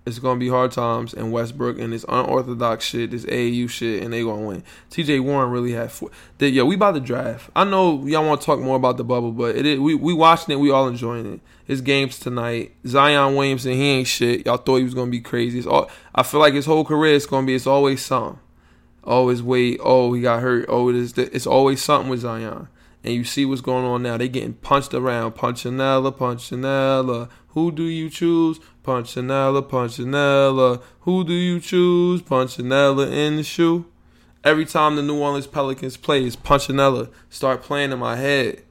It's 0.05 0.19
gonna 0.19 0.39
be 0.39 0.51
hard 0.51 0.73
times 0.73 1.15
in 1.15 1.31
Westbrook 1.31 1.79
and 1.79 1.91
this 1.91 2.05
unorthodox 2.07 2.85
shit, 2.85 3.13
this 3.13 3.25
AAU 3.25 3.71
shit, 3.71 4.03
and 4.03 4.13
they 4.13 4.23
gonna 4.23 4.43
win. 4.43 4.63
TJ 4.91 5.21
Warren 5.21 5.51
really 5.51 5.73
had 5.73 5.91
four. 5.91 6.11
They, 6.37 6.49
yo, 6.49 6.67
we 6.67 6.75
about 6.75 6.93
to 6.93 7.01
draft. 7.01 7.49
I 7.57 7.65
know 7.65 8.05
y'all 8.05 8.27
want 8.27 8.43
to 8.43 8.45
talk 8.45 8.61
more 8.61 8.77
about 8.77 8.99
the 8.99 9.05
bubble, 9.05 9.33
but 9.33 9.57
it 9.57 9.65
is, 9.65 9.81
we 9.81 9.95
we 9.95 10.13
watching 10.13 10.53
it. 10.53 10.61
We 10.61 10.71
all 10.71 10.87
enjoying 10.87 11.25
it. 11.25 11.41
It's 11.67 11.81
games 11.81 12.19
tonight. 12.19 12.73
Zion 12.87 13.37
Williamson, 13.37 13.73
he 13.73 13.83
ain't 13.83 14.07
shit. 14.07 14.45
Y'all 14.45 14.59
thought 14.59 14.77
he 14.77 14.85
was 14.85 14.93
gonna 14.93 15.11
be 15.11 15.21
crazy. 15.21 15.57
It's 15.57 15.67
all, 15.67 15.91
I 16.15 16.25
feel 16.25 16.41
like 16.41 16.53
his 16.53 16.67
whole 16.67 16.85
career 16.85 17.15
is 17.15 17.25
gonna 17.25 17.47
be. 17.47 17.55
It's 17.55 17.67
always 17.67 18.05
something. 18.05 18.39
Always 19.03 19.43
wait. 19.43 19.81
Oh, 19.83 20.13
he 20.13 20.21
got 20.21 20.43
hurt. 20.43 20.67
Oh, 20.69 20.91
it 20.91 20.97
is. 20.97 21.17
It's 21.17 21.47
always 21.47 21.83
something 21.83 22.11
with 22.11 22.21
Zion. 22.21 22.69
And 23.05 23.15
you 23.15 23.25
see 23.25 23.45
what's 23.45 23.61
going 23.61 23.85
on 23.85 24.03
now. 24.03 24.17
They 24.17 24.29
getting 24.29 24.55
punched 24.55 24.93
around. 24.93 25.33
Punchinella, 25.33 26.13
Punchinella. 26.17 27.29
Who 27.49 27.71
do 27.71 27.85
you 27.85 28.11
choose? 28.11 28.59
Punchinella, 28.85 29.63
Punchinella. 29.63 30.83
Who 31.01 31.25
do 31.25 31.33
you 31.33 31.61
choose? 31.61 32.23
Punchinella 32.23 33.11
in 33.11 33.37
the 33.37 33.43
shoe. 33.43 33.87
Every 34.45 34.65
time 34.65 34.97
the 34.97 35.03
New 35.03 35.19
Orleans 35.19 35.47
Pelicans 35.47 35.97
play, 35.97 36.25
it's 36.25 36.37
Punchinella 36.37 37.11
start 37.31 37.63
playing 37.63 37.93
in 37.93 37.99
my 37.99 38.17
head. 38.17 38.63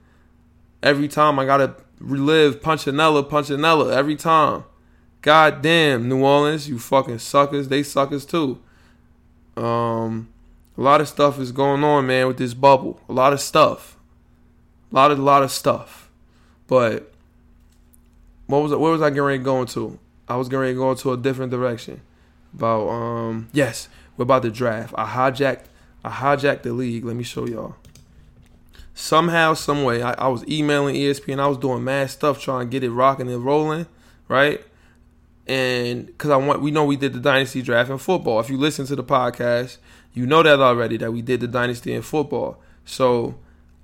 Every 0.82 1.08
time 1.08 1.40
I 1.40 1.46
gotta 1.46 1.76
relive 2.00 2.62
Punchinella, 2.62 3.30
Punchinella 3.30 3.94
every 3.94 4.16
time. 4.16 4.64
God 5.22 5.62
damn, 5.62 6.08
New 6.08 6.24
Orleans, 6.24 6.70
you 6.70 6.78
fucking 6.78 7.20
suckers. 7.20 7.68
They 7.68 7.84
suckers 7.84 8.26
too. 8.26 8.62
Um, 9.58 10.30
a 10.78 10.82
lot 10.82 11.02
of 11.02 11.08
stuff 11.08 11.40
is 11.40 11.52
going 11.52 11.84
on, 11.84 12.08
man, 12.08 12.28
with 12.28 12.38
this 12.38 12.54
bubble. 12.54 13.02
A 13.10 13.14
lot 13.14 13.34
of 13.34 13.42
stuff. 13.42 13.95
A 14.92 14.96
lot 14.96 15.12
of, 15.12 15.20
lot 15.20 15.44
of 15.44 15.52
stuff. 15.52 16.10
But 16.68 17.12
what 18.48 18.60
was 18.60 18.72
where 18.72 18.92
was 18.92 19.02
I 19.02 19.10
getting 19.10 19.24
ready 19.24 19.44
going 19.44 19.68
to? 19.68 20.00
I 20.28 20.38
was 20.38 20.48
getting 20.48 20.62
ready 20.62 20.74
to 20.74 20.80
go 20.80 20.92
into 20.92 21.12
a 21.12 21.18
different 21.18 21.52
direction. 21.52 22.02
About 22.54 22.88
um 22.88 23.50
yes, 23.52 23.90
we're 24.18 24.24
about 24.24 24.44
to 24.44 24.52
draft. 24.52 24.94
I 24.98 25.06
hijacked 25.06 25.66
I 26.04 26.10
hijacked 26.10 26.64
the 26.64 26.74
league. 26.74 27.06
Let 27.06 27.16
me 27.16 27.24
show 27.24 27.48
y'all 27.48 27.76
somehow, 28.96 29.54
some 29.54 29.84
way, 29.84 30.02
I, 30.02 30.14
I, 30.14 30.28
was 30.30 30.48
emailing 30.48 30.96
ESPN. 30.96 31.40
I 31.40 31.48
was 31.48 31.58
doing 31.58 31.84
mad 31.84 32.10
stuff 32.10 32.42
trying 32.42 32.68
to 32.68 32.72
get 32.72 32.84
it 32.84 32.90
rocking 32.90 33.30
and 33.30 33.46
rolling, 33.46 33.86
right? 34.28 34.66
And 35.46 36.08
because 36.08 36.32
I 36.32 36.38
want, 36.38 36.62
we 36.62 36.72
know 36.72 36.86
we 36.86 36.96
did 36.96 37.14
the 37.14 37.20
dynasty 37.20 37.62
draft 37.62 37.92
in 37.92 38.00
football. 38.00 38.40
If 38.40 38.50
you 38.50 38.58
listen 38.58 38.88
to 38.88 38.96
the 38.96 39.04
podcast, 39.04 39.78
you 40.14 40.26
know 40.26 40.42
that 40.42 40.60
already 40.60 40.98
that 40.98 41.12
we 41.12 41.22
did 41.22 41.42
the 41.42 41.48
dynasty 41.48 41.94
in 41.94 42.02
football. 42.02 42.58
So 42.86 43.36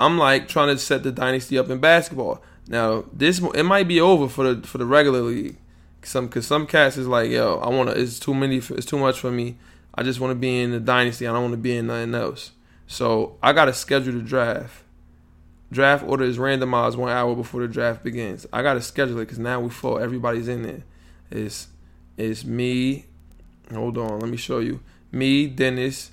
I'm 0.02 0.18
like 0.18 0.48
trying 0.48 0.70
to 0.70 0.78
set 0.78 1.04
the 1.04 1.12
dynasty 1.12 1.58
up 1.58 1.70
in 1.70 1.80
basketball. 1.80 2.42
Now 2.68 3.06
this 3.14 3.40
it 3.40 3.64
might 3.64 3.88
be 3.88 4.02
over 4.02 4.28
for 4.28 4.54
the 4.54 4.68
for 4.68 4.78
the 4.78 4.86
regular 4.86 5.22
league. 5.22 5.58
Some 6.04 6.28
because 6.28 6.48
some 6.48 6.66
cats 6.66 6.98
is 6.98 7.08
like, 7.08 7.30
yo, 7.30 7.58
I 7.60 7.70
want 7.70 7.90
to. 7.90 8.00
It's 8.00 8.20
too 8.20 8.34
many. 8.34 8.58
It's 8.58 8.86
too 8.86 8.98
much 8.98 9.20
for 9.20 9.32
me. 9.32 9.58
I 9.94 10.04
just 10.04 10.20
want 10.20 10.32
to 10.32 10.36
be 10.36 10.60
in 10.60 10.72
the 10.72 10.80
dynasty. 10.80 11.28
I 11.28 11.34
don't 11.34 11.44
want 11.44 11.54
to 11.54 11.58
be 11.58 11.78
in 11.78 11.88
nothing 11.88 12.16
else. 12.16 12.52
So 12.88 13.38
I 13.44 13.54
got 13.54 13.66
to 13.66 13.74
schedule 13.74 14.14
the 14.14 14.22
draft 14.22 14.84
draft 15.72 16.04
order 16.06 16.26
is 16.26 16.38
randomized 16.38 16.96
one 16.96 17.12
hour 17.12 17.36
before 17.36 17.62
the 17.62 17.68
draft 17.68 18.04
begins. 18.04 18.46
I 18.52 18.62
gotta 18.62 18.82
schedule 18.82 19.20
it 19.20 19.26
because 19.26 19.40
now 19.40 19.60
we 19.60 19.70
fall. 19.70 20.00
Everybody's 20.00 20.48
in 20.48 20.64
there. 20.64 20.84
It's 21.30 21.68
it's 22.18 22.44
me. 22.44 23.06
Hold 23.74 23.98
on, 23.98 24.20
let 24.20 24.30
me 24.30 24.38
show 24.38 24.60
you. 24.60 24.82
Me, 25.12 25.48
Dennis, 25.48 26.12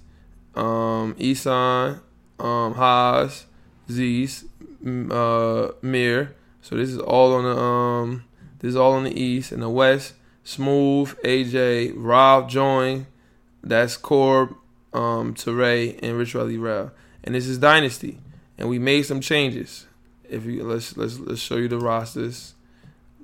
um, 0.55 1.15
Isan, 1.19 2.01
um, 2.39 2.75
Haas, 2.75 3.47
Z's, 3.91 4.45
uh, 4.85 5.69
Mir. 5.83 6.35
So 6.61 6.77
this 6.77 6.91
is 6.91 6.99
all 6.99 7.35
on 7.35 7.45
the 7.45 7.61
um, 7.61 8.25
this 8.59 8.71
is 8.71 8.77
all 8.77 8.93
on 8.93 9.05
the 9.05 9.21
east 9.21 9.53
and 9.53 9.63
the 9.63 9.71
west. 9.71 10.15
Smooth, 10.45 11.17
AJ, 11.25 11.93
Rob, 11.97 12.49
join. 12.49 13.07
That's 13.63 13.97
Corb, 13.97 14.55
um, 14.93 15.35
Teray, 15.35 15.99
and 16.03 16.17
Rich 16.17 16.35
Riley 16.35 16.57
Rel. 16.57 16.93
And 17.25 17.35
this 17.35 17.47
is 17.47 17.59
Dynasty 17.59 18.19
and 18.59 18.69
we 18.69 18.79
made 18.79 19.03
some 19.03 19.21
changes. 19.21 19.87
If 20.29 20.45
you 20.45 20.65
let's 20.65 20.97
let's 20.97 21.19
let's 21.19 21.41
show 21.41 21.57
you 21.57 21.69
the 21.69 21.79
rosters. 21.79 22.55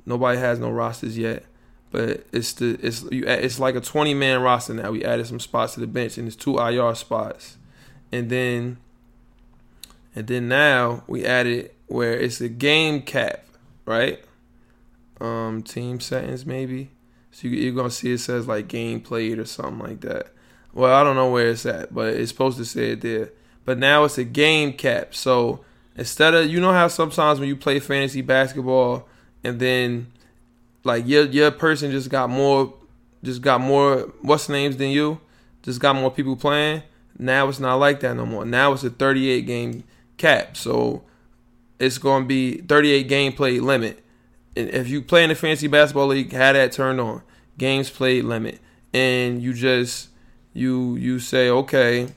Nobody 0.07 0.39
has 0.39 0.59
no 0.59 0.71
rosters 0.71 1.19
yet, 1.19 1.45
but 1.91 2.25
it's 2.33 2.53
the 2.55 2.79
it's 2.81 3.03
you 3.11 3.25
it's 3.27 3.59
like 3.59 3.75
a 3.75 3.81
20 3.81 4.15
man 4.15 4.41
roster 4.41 4.73
now. 4.73 4.93
We 4.93 5.05
added 5.05 5.27
some 5.27 5.41
spots 5.41 5.75
to 5.75 5.81
the 5.81 5.87
bench 5.87 6.17
and 6.17 6.27
it's 6.27 6.37
two 6.37 6.59
IR 6.59 6.95
spots, 6.95 7.59
and 8.13 8.31
then 8.31 8.79
and 10.15 10.27
then 10.27 10.49
now 10.49 11.05
we 11.07 11.25
added 11.25 11.71
where 11.87 12.13
it's 12.13 12.41
a 12.41 12.49
game 12.49 13.03
cap, 13.03 13.45
right? 13.85 14.25
Um, 15.21 15.63
team 15.63 16.01
settings 16.01 16.45
maybe. 16.47 16.91
So 17.31 17.49
you, 17.49 17.57
you're 17.57 17.75
gonna 17.75 17.91
see 17.91 18.13
it 18.13 18.19
says 18.19 18.47
like 18.47 18.69
game 18.69 19.01
played 19.01 19.39
or 19.39 19.45
something 19.45 19.79
like 19.79 20.01
that. 20.03 20.29
Well, 20.73 20.95
I 20.95 21.05
don't 21.05 21.17
know 21.17 21.31
where 21.31 21.49
it's 21.49 21.67
at, 21.67 21.95
but 21.95 22.15
it's 22.15 22.31
supposed 22.31 22.59
to 22.59 22.65
say 22.65 22.93
it 22.93 23.01
there 23.01 23.31
but 23.65 23.79
now 23.79 24.05
it's 24.05 24.19
a 24.19 24.25
game 24.25 24.73
cap. 24.73 25.15
So 25.15 25.65
instead 25.97 26.35
of 26.35 26.49
you 26.49 26.61
know 26.61 26.73
how 26.73 26.89
sometimes 26.89 27.41
when 27.41 27.49
you 27.49 27.57
play 27.57 27.81
fantasy 27.81 28.21
basketball 28.21 29.09
and 29.43 29.59
then 29.59 30.13
like 30.85 31.07
your 31.07 31.25
your 31.25 31.51
person 31.51 31.91
just 31.91 32.11
got 32.11 32.31
more 32.31 32.75
just 33.23 33.41
got 33.41 33.61
more 33.61 34.13
what's 34.21 34.49
names 34.49 34.77
than 34.77 34.91
you, 34.91 35.21
just 35.63 35.81
got 35.81 35.97
more 35.97 36.11
people 36.11 36.37
playing. 36.37 36.83
Now 37.19 37.49
it's 37.49 37.61
not 37.61 37.77
like 37.77 38.01
that 38.01 38.15
no 38.15 38.27
more. 38.27 38.45
Now 38.45 38.73
it's 38.73 38.85
a 38.85 38.91
38 38.91 39.47
game 39.47 39.85
cap. 40.17 40.57
So 40.57 41.05
it's 41.79 41.99
going 41.99 42.25
to 42.25 42.29
be 42.29 42.59
38 42.59 43.09
gameplay 43.09 43.61
limit. 43.61 44.03
And 44.57 44.69
if 44.71 44.89
you 44.89 45.03
play 45.03 45.25
in 45.25 45.31
the 45.31 45.35
fantasy 45.35 45.67
basketball 45.67 46.07
league, 46.09 46.33
have 46.33 46.55
that 46.55 46.73
turned 46.73 47.01
on. 47.01 47.23
Games 47.59 47.91
played 47.91 48.25
limit. 48.25 48.61
And 48.93 49.43
you 49.43 49.53
just 49.53 50.09
you 50.53 50.95
you 50.97 51.19
say, 51.19 51.51
okay, 51.51 52.09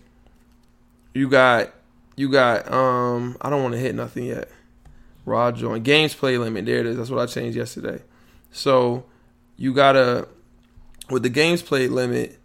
you 1.14 1.28
got 1.28 1.74
you 2.16 2.30
got 2.30 2.72
um 2.72 3.38
I 3.42 3.50
don't 3.50 3.64
want 3.64 3.74
to 3.74 3.80
hit 3.80 3.96
nothing 3.96 4.26
yet. 4.26 4.50
Raw 5.26 5.52
join 5.52 5.82
games 5.82 6.14
play 6.14 6.38
limit. 6.38 6.66
There 6.66 6.80
it 6.80 6.86
is. 6.86 6.98
That's 6.98 7.10
what 7.10 7.20
I 7.20 7.26
changed 7.26 7.58
yesterday. 7.58 8.02
So 8.52 9.06
you 9.58 9.74
gotta 9.74 10.28
with 11.10 11.24
the 11.24 11.30
games 11.30 11.62
play 11.62 11.88
limit. 11.88 12.37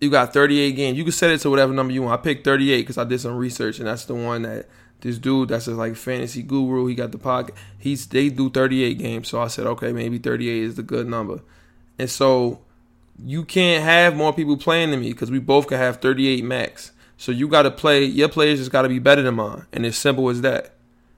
You 0.00 0.10
got 0.10 0.32
38 0.32 0.72
games. 0.72 0.96
You 0.96 1.04
can 1.04 1.12
set 1.12 1.30
it 1.30 1.38
to 1.40 1.50
whatever 1.50 1.72
number 1.72 1.92
you 1.92 2.02
want. 2.02 2.18
I 2.18 2.22
picked 2.22 2.44
38 2.44 2.80
because 2.80 2.98
I 2.98 3.04
did 3.04 3.20
some 3.20 3.36
research, 3.36 3.78
and 3.78 3.86
that's 3.86 4.06
the 4.06 4.14
one 4.14 4.42
that 4.42 4.66
this 5.00 5.18
dude 5.18 5.48
that's 5.50 5.66
a 5.66 5.72
like 5.72 5.96
fantasy 5.96 6.42
guru. 6.42 6.86
He 6.86 6.94
got 6.94 7.12
the 7.12 7.18
pocket. 7.18 7.54
He's 7.78 8.06
they 8.06 8.28
do 8.30 8.50
38 8.50 8.98
games, 8.98 9.28
so 9.28 9.40
I 9.40 9.48
said 9.48 9.66
okay, 9.66 9.92
maybe 9.92 10.18
38 10.18 10.62
is 10.62 10.74
the 10.76 10.82
good 10.82 11.06
number. 11.06 11.40
And 11.98 12.08
so 12.08 12.62
you 13.24 13.44
can't 13.44 13.84
have 13.84 14.16
more 14.16 14.32
people 14.32 14.56
playing 14.56 14.90
than 14.90 15.00
me 15.00 15.12
because 15.12 15.30
we 15.30 15.38
both 15.38 15.66
can 15.66 15.78
have 15.78 16.00
38 16.00 16.44
max. 16.44 16.92
So 17.16 17.32
you 17.32 17.48
got 17.48 17.62
to 17.62 17.70
play. 17.70 18.04
Your 18.04 18.28
players 18.28 18.58
just 18.58 18.72
got 18.72 18.82
to 18.82 18.88
be 18.88 18.98
better 18.98 19.22
than 19.22 19.34
mine, 19.34 19.66
and 19.72 19.84
it's 19.84 19.98
simple 19.98 20.28
as 20.30 20.40
that. 20.40 20.74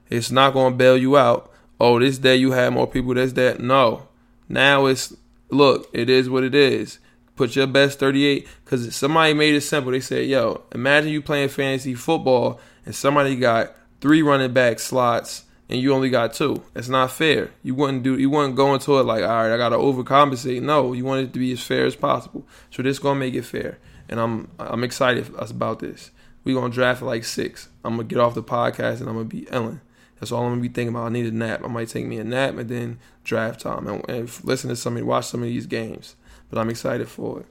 It's 0.09 0.31
not 0.31 0.53
going 0.53 0.73
to 0.73 0.77
bail 0.77 0.97
you 0.97 1.17
out. 1.17 1.49
Oh, 1.79 1.99
this 1.99 2.17
day 2.17 2.35
you 2.35 2.51
had 2.51 2.73
more 2.73 2.87
people. 2.87 3.13
This 3.13 3.33
that. 3.33 3.59
No. 3.59 4.07
Now 4.49 4.85
it's 4.87 5.15
look. 5.49 5.89
It 5.93 6.09
is 6.09 6.29
what 6.29 6.43
it 6.43 6.53
is. 6.53 6.99
Put 7.35 7.55
your 7.55 7.67
best 7.67 7.99
38 7.99 8.47
because 8.63 8.95
somebody 8.95 9.33
made 9.33 9.55
it 9.55 9.61
simple. 9.61 9.91
They 9.91 10.01
said, 10.01 10.27
yo, 10.27 10.63
imagine 10.71 11.11
you 11.11 11.21
playing 11.21 11.49
fantasy 11.49 11.95
football 11.95 12.59
and 12.85 12.93
somebody 12.93 13.35
got 13.35 13.75
three 14.01 14.21
running 14.21 14.53
back 14.53 14.79
slots 14.79 15.45
and 15.69 15.81
you 15.81 15.93
only 15.93 16.09
got 16.09 16.33
two. 16.33 16.61
It's 16.75 16.89
not 16.89 17.11
fair. 17.11 17.49
You 17.63 17.73
wouldn't 17.73 18.03
do 18.03 18.17
you 18.19 18.29
wouldn't 18.29 18.55
go 18.55 18.73
into 18.73 18.99
it 18.99 19.03
like, 19.03 19.23
all 19.23 19.29
right, 19.29 19.51
I 19.51 19.57
gotta 19.57 19.77
overcompensate. 19.77 20.61
No, 20.61 20.93
you 20.93 21.05
want 21.05 21.21
it 21.21 21.33
to 21.33 21.39
be 21.39 21.51
as 21.53 21.63
fair 21.63 21.85
as 21.85 21.95
possible. 21.95 22.45
So 22.69 22.83
this 22.83 22.99
gonna 22.99 23.19
make 23.19 23.33
it 23.33 23.45
fair. 23.45 23.79
And 24.09 24.19
I'm 24.19 24.51
I'm 24.59 24.83
excited 24.83 25.33
about 25.35 25.79
this. 25.79 26.11
We 26.43 26.53
gonna 26.53 26.71
draft 26.71 27.01
like 27.01 27.23
six. 27.23 27.69
I'm 27.83 27.95
gonna 27.95 28.03
get 28.03 28.19
off 28.19 28.35
the 28.35 28.43
podcast 28.43 28.99
and 28.99 29.09
I'm 29.09 29.15
gonna 29.15 29.25
be 29.25 29.49
Ellen. 29.49 29.81
That's 30.19 30.31
all 30.31 30.43
I'm 30.43 30.51
gonna 30.51 30.61
be 30.61 30.67
thinking 30.67 30.89
about. 30.89 31.07
I 31.07 31.09
need 31.09 31.25
a 31.25 31.31
nap. 31.31 31.61
I 31.63 31.67
might 31.67 31.89
take 31.89 32.05
me 32.05 32.19
a 32.19 32.23
nap 32.23 32.55
and 32.57 32.69
then 32.69 32.99
draft 33.23 33.61
time 33.61 33.87
and, 33.87 34.07
and 34.07 34.45
listen 34.45 34.69
to 34.69 34.75
somebody 34.75 35.03
watch 35.03 35.25
some 35.25 35.41
of 35.41 35.47
these 35.47 35.65
games 35.65 36.15
but 36.53 36.61
I'm 36.61 36.69
excited 36.69 37.09
for 37.09 37.39
it. 37.39 37.47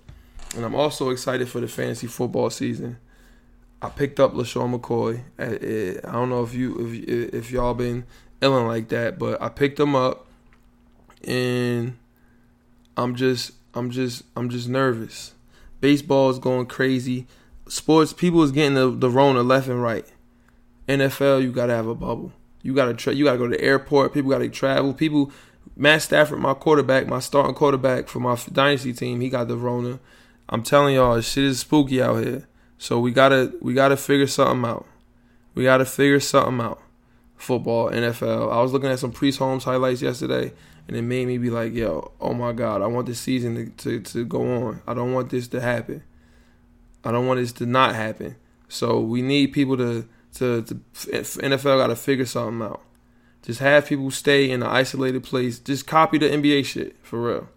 And 0.54 0.64
I'm 0.64 0.76
also 0.76 1.10
excited 1.10 1.48
for 1.48 1.58
the 1.58 1.66
fantasy 1.66 2.06
football 2.06 2.50
season. 2.50 2.98
I 3.80 3.88
picked 3.88 4.20
up 4.20 4.32
LeSean 4.32 4.78
McCoy. 4.78 5.22
I 6.06 6.12
don't 6.12 6.30
know 6.30 6.44
if 6.44 6.54
you 6.54 6.78
if 6.86 7.34
if 7.34 7.50
y'all 7.50 7.74
been 7.74 8.04
illing 8.40 8.68
like 8.68 8.90
that, 8.90 9.18
but 9.18 9.42
I 9.42 9.48
picked 9.48 9.80
him 9.80 9.96
up, 9.96 10.28
and 11.26 11.98
I'm 12.96 13.16
just 13.16 13.54
I'm 13.74 13.90
just 13.90 14.22
I'm 14.36 14.48
just 14.48 14.68
nervous. 14.68 15.34
Baseball 15.80 16.30
is 16.30 16.38
going 16.38 16.66
crazy. 16.66 17.26
Sports 17.66 18.12
people 18.12 18.44
is 18.44 18.52
getting 18.52 18.74
the 18.74 18.88
the 18.88 19.10
Rona 19.10 19.42
left 19.42 19.66
and 19.66 19.82
right. 19.82 20.06
NFL, 20.86 21.42
you 21.42 21.50
gotta 21.50 21.74
have 21.74 21.88
a 21.88 21.94
bubble. 21.96 22.32
You 22.62 22.72
gotta 22.72 22.94
tra- 22.94 23.14
you 23.14 23.24
gotta 23.24 23.38
go 23.38 23.48
to 23.48 23.56
the 23.56 23.64
airport. 23.64 24.14
People 24.14 24.30
gotta 24.30 24.48
travel. 24.48 24.94
People 24.94 25.32
Matt 25.76 26.02
Stafford, 26.02 26.38
my 26.38 26.54
quarterback, 26.54 27.06
my 27.06 27.20
starting 27.20 27.54
quarterback 27.54 28.08
for 28.08 28.20
my 28.20 28.38
dynasty 28.52 28.92
team, 28.92 29.20
he 29.20 29.28
got 29.28 29.48
the 29.48 29.56
Rona. 29.56 29.98
I'm 30.48 30.62
telling 30.62 30.94
y'all, 30.94 31.20
shit 31.20 31.44
is 31.44 31.60
spooky 31.60 32.02
out 32.02 32.22
here. 32.22 32.46
So 32.78 32.98
we 32.98 33.12
gotta 33.12 33.52
we 33.60 33.74
gotta 33.74 33.96
figure 33.96 34.26
something 34.26 34.68
out. 34.68 34.86
We 35.54 35.64
gotta 35.64 35.84
figure 35.84 36.20
something 36.20 36.60
out. 36.60 36.80
Football, 37.36 37.90
NFL. 37.90 38.52
I 38.52 38.60
was 38.60 38.72
looking 38.72 38.90
at 38.90 38.98
some 38.98 39.12
Priest 39.12 39.38
Holmes 39.38 39.64
highlights 39.64 40.02
yesterday, 40.02 40.52
and 40.86 40.96
it 40.96 41.02
made 41.02 41.26
me 41.26 41.38
be 41.38 41.50
like, 41.50 41.72
"Yo, 41.72 42.12
oh 42.20 42.34
my 42.34 42.52
God, 42.52 42.82
I 42.82 42.86
want 42.86 43.06
this 43.06 43.20
season 43.20 43.72
to, 43.76 44.00
to, 44.00 44.00
to 44.00 44.24
go 44.24 44.66
on. 44.66 44.82
I 44.86 44.94
don't 44.94 45.12
want 45.12 45.30
this 45.30 45.48
to 45.48 45.60
happen. 45.60 46.02
I 47.04 47.12
don't 47.12 47.26
want 47.26 47.40
this 47.40 47.52
to 47.54 47.66
not 47.66 47.94
happen. 47.94 48.36
So 48.68 49.00
we 49.00 49.22
need 49.22 49.48
people 49.48 49.76
to 49.76 50.06
to, 50.34 50.62
to 50.62 50.74
NFL 50.74 51.78
got 51.78 51.88
to 51.88 51.96
figure 51.96 52.26
something 52.26 52.62
out. 52.62 52.82
Just 53.42 53.60
have 53.60 53.86
people 53.86 54.10
stay 54.10 54.50
in 54.50 54.62
an 54.62 54.68
isolated 54.68 55.24
place. 55.24 55.58
Just 55.58 55.86
copy 55.86 56.18
the 56.18 56.28
NBA 56.28 56.64
shit 56.64 56.96
for 57.02 57.20
real. 57.20 57.48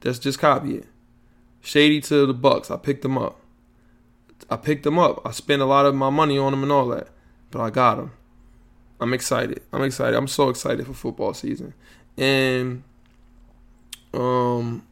Just 0.00 0.22
just 0.22 0.38
copy 0.38 0.76
it. 0.76 0.86
Shady 1.60 2.00
to 2.02 2.26
the 2.26 2.34
Bucs. 2.34 2.70
I 2.70 2.76
picked 2.76 3.02
them 3.02 3.18
up. 3.18 3.40
I 4.48 4.56
picked 4.56 4.84
them 4.84 4.98
up. 4.98 5.20
I 5.26 5.32
spent 5.32 5.62
a 5.62 5.66
lot 5.66 5.86
of 5.86 5.94
my 5.94 6.10
money 6.10 6.38
on 6.38 6.52
them 6.52 6.62
and 6.62 6.70
all 6.70 6.86
that, 6.88 7.08
but 7.50 7.60
I 7.60 7.70
got 7.70 7.96
them. 7.96 8.12
I'm 9.00 9.12
excited. 9.12 9.62
I'm 9.72 9.82
excited. 9.82 10.16
I'm 10.16 10.28
so 10.28 10.48
excited 10.48 10.86
for 10.86 10.94
football 10.94 11.34
season. 11.34 11.74
And 12.16 12.84
um, 14.14 14.86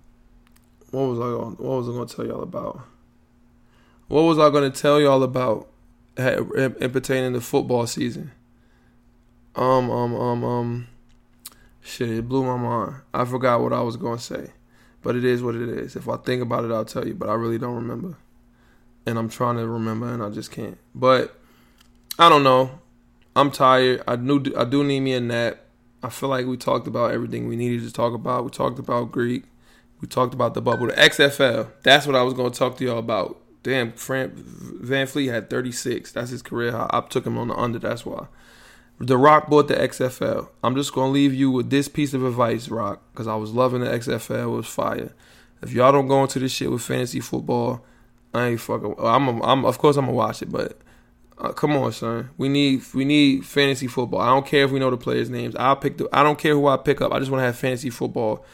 what 0.91 1.03
was 1.03 1.19
I 1.21 1.23
going? 1.23 1.55
What 1.57 1.77
was 1.79 1.89
I 1.89 1.93
going 1.93 2.09
to 2.09 2.17
tell 2.17 2.27
y'all 2.27 2.43
about? 2.43 2.81
What 4.09 4.23
was 4.23 4.39
I 4.39 4.51
going 4.51 4.71
to 4.71 4.81
tell 4.81 5.01
y'all 5.01 5.23
about 5.23 5.69
in 6.17 6.91
pertaining 6.91 7.33
to 7.35 7.41
football 7.41 7.87
season? 7.87 8.33
Um, 9.57 9.91
um, 9.91 10.15
um, 10.15 10.45
um. 10.45 10.87
Shit, 11.83 12.09
it 12.09 12.29
blew 12.29 12.45
my 12.45 12.57
mind. 12.57 13.03
I 13.13 13.25
forgot 13.25 13.61
what 13.61 13.73
I 13.73 13.83
was 13.83 13.97
gonna 13.97 14.19
say, 14.19 14.51
but 15.03 15.17
it 15.17 15.25
is 15.25 15.43
what 15.43 15.55
it 15.55 15.69
is. 15.69 15.97
If 15.97 16.09
I 16.09 16.17
think 16.17 16.43
about 16.43 16.65
it, 16.65 16.73
I'll 16.73 16.85
tell 16.85 17.07
you. 17.07 17.15
But 17.15 17.29
I 17.29 17.35
really 17.35 17.59
don't 17.59 17.75
remember, 17.75 18.17
and 19.05 19.19
I'm 19.19 19.29
trying 19.29 19.57
to 19.57 19.67
remember, 19.67 20.13
and 20.13 20.23
I 20.23 20.31
just 20.31 20.51
can't. 20.51 20.79
But 20.95 21.39
I 22.19 22.29
don't 22.29 22.43
know. 22.43 22.81
I'm 23.37 23.51
tired. 23.51 24.03
I 24.09 24.17
knew 24.17 24.43
I 24.57 24.65
do 24.65 24.83
need 24.83 25.01
me 25.01 25.13
a 25.13 25.21
nap. 25.21 25.59
I 26.03 26.09
feel 26.09 26.29
like 26.29 26.47
we 26.47 26.57
talked 26.57 26.87
about 26.87 27.13
everything 27.13 27.49
we 27.49 27.57
needed 27.57 27.83
to 27.83 27.93
talk 27.93 28.15
about. 28.15 28.45
We 28.45 28.51
talked 28.51 28.79
about 28.79 29.11
Greek. 29.11 29.45
We 30.01 30.09
talked 30.09 30.35
about 30.35 30.55
the 30.55 30.61
bubble, 30.61 30.87
the 30.87 30.93
XFL. 30.93 31.71
That's 31.83 32.07
what 32.07 32.15
I 32.15 32.23
was 32.23 32.35
going 32.35 32.53
to 32.53 32.59
talk 32.59 32.77
to 32.77 32.85
y'all 32.85 32.99
about. 32.99 33.41
Damn, 33.63 33.93
Fran, 33.93 34.31
VanVleet 34.31 35.31
had 35.31 35.49
36. 35.49 36.13
That's 36.13 36.31
his 36.31 36.43
career 36.43 36.73
high. 36.73 36.91
I 36.93 37.01
took 37.01 37.27
him 37.27 37.39
on 37.39 37.49
the 37.49 37.55
under. 37.55 37.79
That's 37.79 38.05
why. 38.05 38.27
The 38.99 39.17
Rock 39.17 39.49
bought 39.49 39.69
the 39.69 39.75
XFL. 39.75 40.49
I'm 40.63 40.77
just 40.77 40.93
gonna 40.93 41.11
leave 41.11 41.35
you 41.35 41.51
with 41.51 41.71
this 41.71 41.89
piece 41.89 42.15
of 42.15 42.25
advice, 42.25 42.69
Rock, 42.69 43.03
because 43.13 43.27
I 43.27 43.35
was 43.35 43.53
loving 43.53 43.81
the 43.81 43.89
XFL. 43.89 44.45
It 44.45 44.47
was 44.47 44.67
fire. 44.67 45.13
If 45.63 45.73
y'all 45.73 45.93
don't 45.93 46.07
go 46.07 46.23
into 46.23 46.39
this 46.39 46.53
shit 46.53 46.71
with 46.71 46.83
fantasy 46.83 47.21
football, 47.21 47.85
I 48.33 48.49
ain't 48.49 48.61
fucking. 48.61 48.95
I'm, 48.99 49.29
a, 49.29 49.43
I'm 49.43 49.65
of 49.65 49.79
course 49.79 49.97
I'm 49.97 50.05
gonna 50.07 50.17
watch 50.17 50.43
it, 50.43 50.53
but 50.53 50.79
uh, 51.39 51.53
come 51.53 51.77
on, 51.77 51.93
son. 51.93 52.31
We 52.39 52.49
need 52.49 52.83
we 52.95 53.05
need 53.05 53.45
fantasy 53.45 53.89
football. 53.89 54.21
I 54.21 54.29
don't 54.29 54.47
care 54.47 54.65
if 54.65 54.71
we 54.71 54.79
know 54.79 54.91
the 54.91 54.97
players' 54.97 55.31
names. 55.31 55.57
I'll 55.57 55.77
pick 55.77 55.99
the. 55.99 56.09
I 56.13 56.23
don't 56.23 56.39
care 56.39 56.55
who 56.55 56.67
I 56.69 56.77
pick 56.77 57.01
up. 57.01 57.13
I 57.13 57.19
just 57.19 57.31
want 57.31 57.41
to 57.41 57.47
have 57.47 57.57
fantasy 57.57 57.91
football 57.91 58.45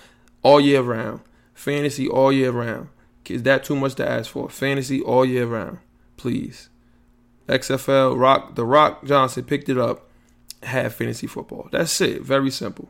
all 0.43 0.61
year 0.61 0.81
round. 0.81 1.21
Fantasy 1.53 2.09
all 2.09 2.33
year 2.33 2.51
round. 2.51 2.89
Is 3.29 3.43
that 3.45 3.63
too 3.63 3.77
much 3.77 3.95
to 3.97 4.09
ask 4.09 4.31
for? 4.31 4.49
Fantasy 4.49 5.03
all 5.03 5.25
year 5.25 5.47
round, 5.47 5.79
please. 6.17 6.69
XFL 7.49 8.19
Rock. 8.19 8.57
The 8.57 8.65
Rock 8.65 9.05
Johnson 9.05 9.45
picked 9.45 9.69
it 9.69 9.79
up 9.79 10.10
have 10.63 10.95
fantasy 10.95 11.27
football. 11.27 11.69
That's 11.71 12.01
it. 12.01 12.23
Very 12.23 12.51
simple. 12.51 12.89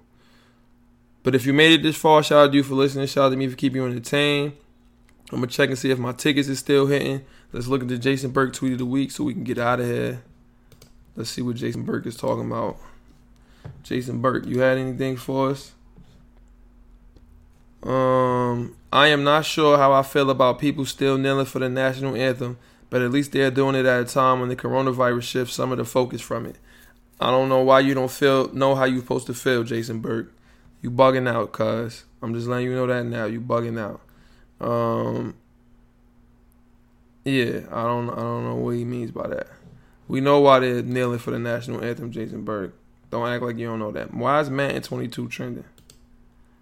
But 1.22 1.35
if 1.35 1.44
you 1.44 1.52
made 1.52 1.72
it 1.72 1.83
this 1.83 1.96
far, 1.96 2.22
shout 2.22 2.46
out 2.46 2.50
to 2.50 2.56
you 2.56 2.62
for 2.62 2.74
listening. 2.74 3.06
Shout 3.06 3.26
out 3.26 3.30
to 3.30 3.37
me 3.37 3.48
for 3.48 3.56
keeping 3.56 3.80
you 3.80 3.87
entertained. 3.87 4.52
I'm 5.33 5.38
gonna 5.38 5.46
check 5.46 5.68
and 5.68 5.78
see 5.78 5.90
if 5.90 5.98
my 5.98 6.12
tickets 6.12 6.48
is 6.48 6.59
still 6.59 6.87
hitting. 6.87 7.24
Let's 7.52 7.68
look 7.68 7.83
at 7.83 7.88
the 7.88 7.98
Jason 7.98 8.30
Burke 8.30 8.52
tweet 8.52 8.72
of 8.72 8.78
the 8.78 8.87
week 8.87 9.11
so 9.11 9.24
we 9.24 9.35
can 9.35 9.44
get 9.44 9.59
out 9.59 9.80
of 9.80 9.87
here. 9.87 10.22
Let's 11.14 11.30
see 11.30 11.42
what 11.42 11.56
Jason 11.56 11.85
Burke 11.85 12.06
is 12.06 12.16
talking 12.16 12.46
about. 12.46 12.78
Jason 13.83 14.20
Burke, 14.20 14.46
you 14.46 14.61
had 14.61 14.78
anything 14.78 15.16
for 15.16 15.50
us? 15.50 15.72
Um, 17.83 18.76
I 18.92 19.09
am 19.09 19.24
not 19.24 19.44
sure 19.44 19.76
how 19.78 19.92
I 19.92 20.02
feel 20.02 20.30
about 20.30 20.59
people 20.59 20.85
still 20.85 21.18
kneeling 21.18 21.46
for 21.46 21.59
the 21.59 21.68
national 21.68 22.14
anthem, 22.14 22.59
but 22.88 23.02
at 23.02 23.11
least 23.11 23.33
they're 23.33 23.50
doing 23.50 23.74
it 23.74 23.87
at 23.87 24.00
a 24.00 24.04
time 24.04 24.40
when 24.40 24.48
the 24.48 24.56
coronavirus 24.56 25.22
shifts 25.22 25.54
some 25.54 25.72
of 25.72 25.78
the 25.78 25.85
focus 25.85 26.20
from 26.20 26.46
it. 26.46 26.56
I 27.20 27.30
don't 27.30 27.50
know 27.50 27.61
why 27.61 27.80
you 27.80 27.92
don't 27.94 28.11
feel 28.11 28.52
know 28.52 28.74
how 28.74 28.85
you 28.85 29.00
supposed 29.00 29.26
to 29.26 29.35
feel, 29.35 29.62
Jason 29.62 30.00
Burke. 30.00 30.33
You 30.80 30.90
bugging 30.90 31.28
out, 31.28 31.52
cuz. 31.52 32.04
I'm 32.22 32.35
just 32.35 32.46
letting 32.46 32.66
you 32.66 32.74
know 32.74 32.87
that 32.87 33.04
now. 33.04 33.26
You 33.26 33.40
bugging 33.40 33.78
out. 33.78 34.00
Um 34.66 35.35
Yeah, 37.24 37.61
I 37.70 37.83
don't 37.83 38.09
I 38.11 38.16
don't 38.16 38.44
know 38.44 38.56
what 38.56 38.74
he 38.76 38.85
means 38.85 39.11
by 39.11 39.28
that. 39.28 39.48
We 40.09 40.20
know 40.20 40.40
why 40.40 40.59
they're 40.59 40.83
kneeling 40.83 41.18
for 41.18 41.30
the 41.30 41.38
national 41.38 41.85
anthem, 41.85 42.11
Jason 42.11 42.42
Burke. 42.42 42.74
Don't 43.11 43.28
act 43.28 43.42
like 43.42 43.59
you 43.59 43.66
don't 43.66 43.78
know 43.78 43.92
that. 43.92 44.14
Why 44.14 44.40
is 44.40 44.50
Madden 44.50 44.83
22 44.83 45.28
trending? 45.28 45.64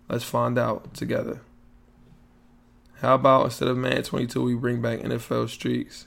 Let's 0.08 0.24
find 0.24 0.58
out 0.58 0.94
together. 0.94 1.40
How 3.00 3.14
about 3.14 3.44
instead 3.46 3.68
of 3.68 3.76
Madden 3.76 4.02
22, 4.02 4.42
we 4.42 4.54
bring 4.54 4.82
back 4.82 5.00
NFL 5.00 5.48
streaks? 5.50 6.06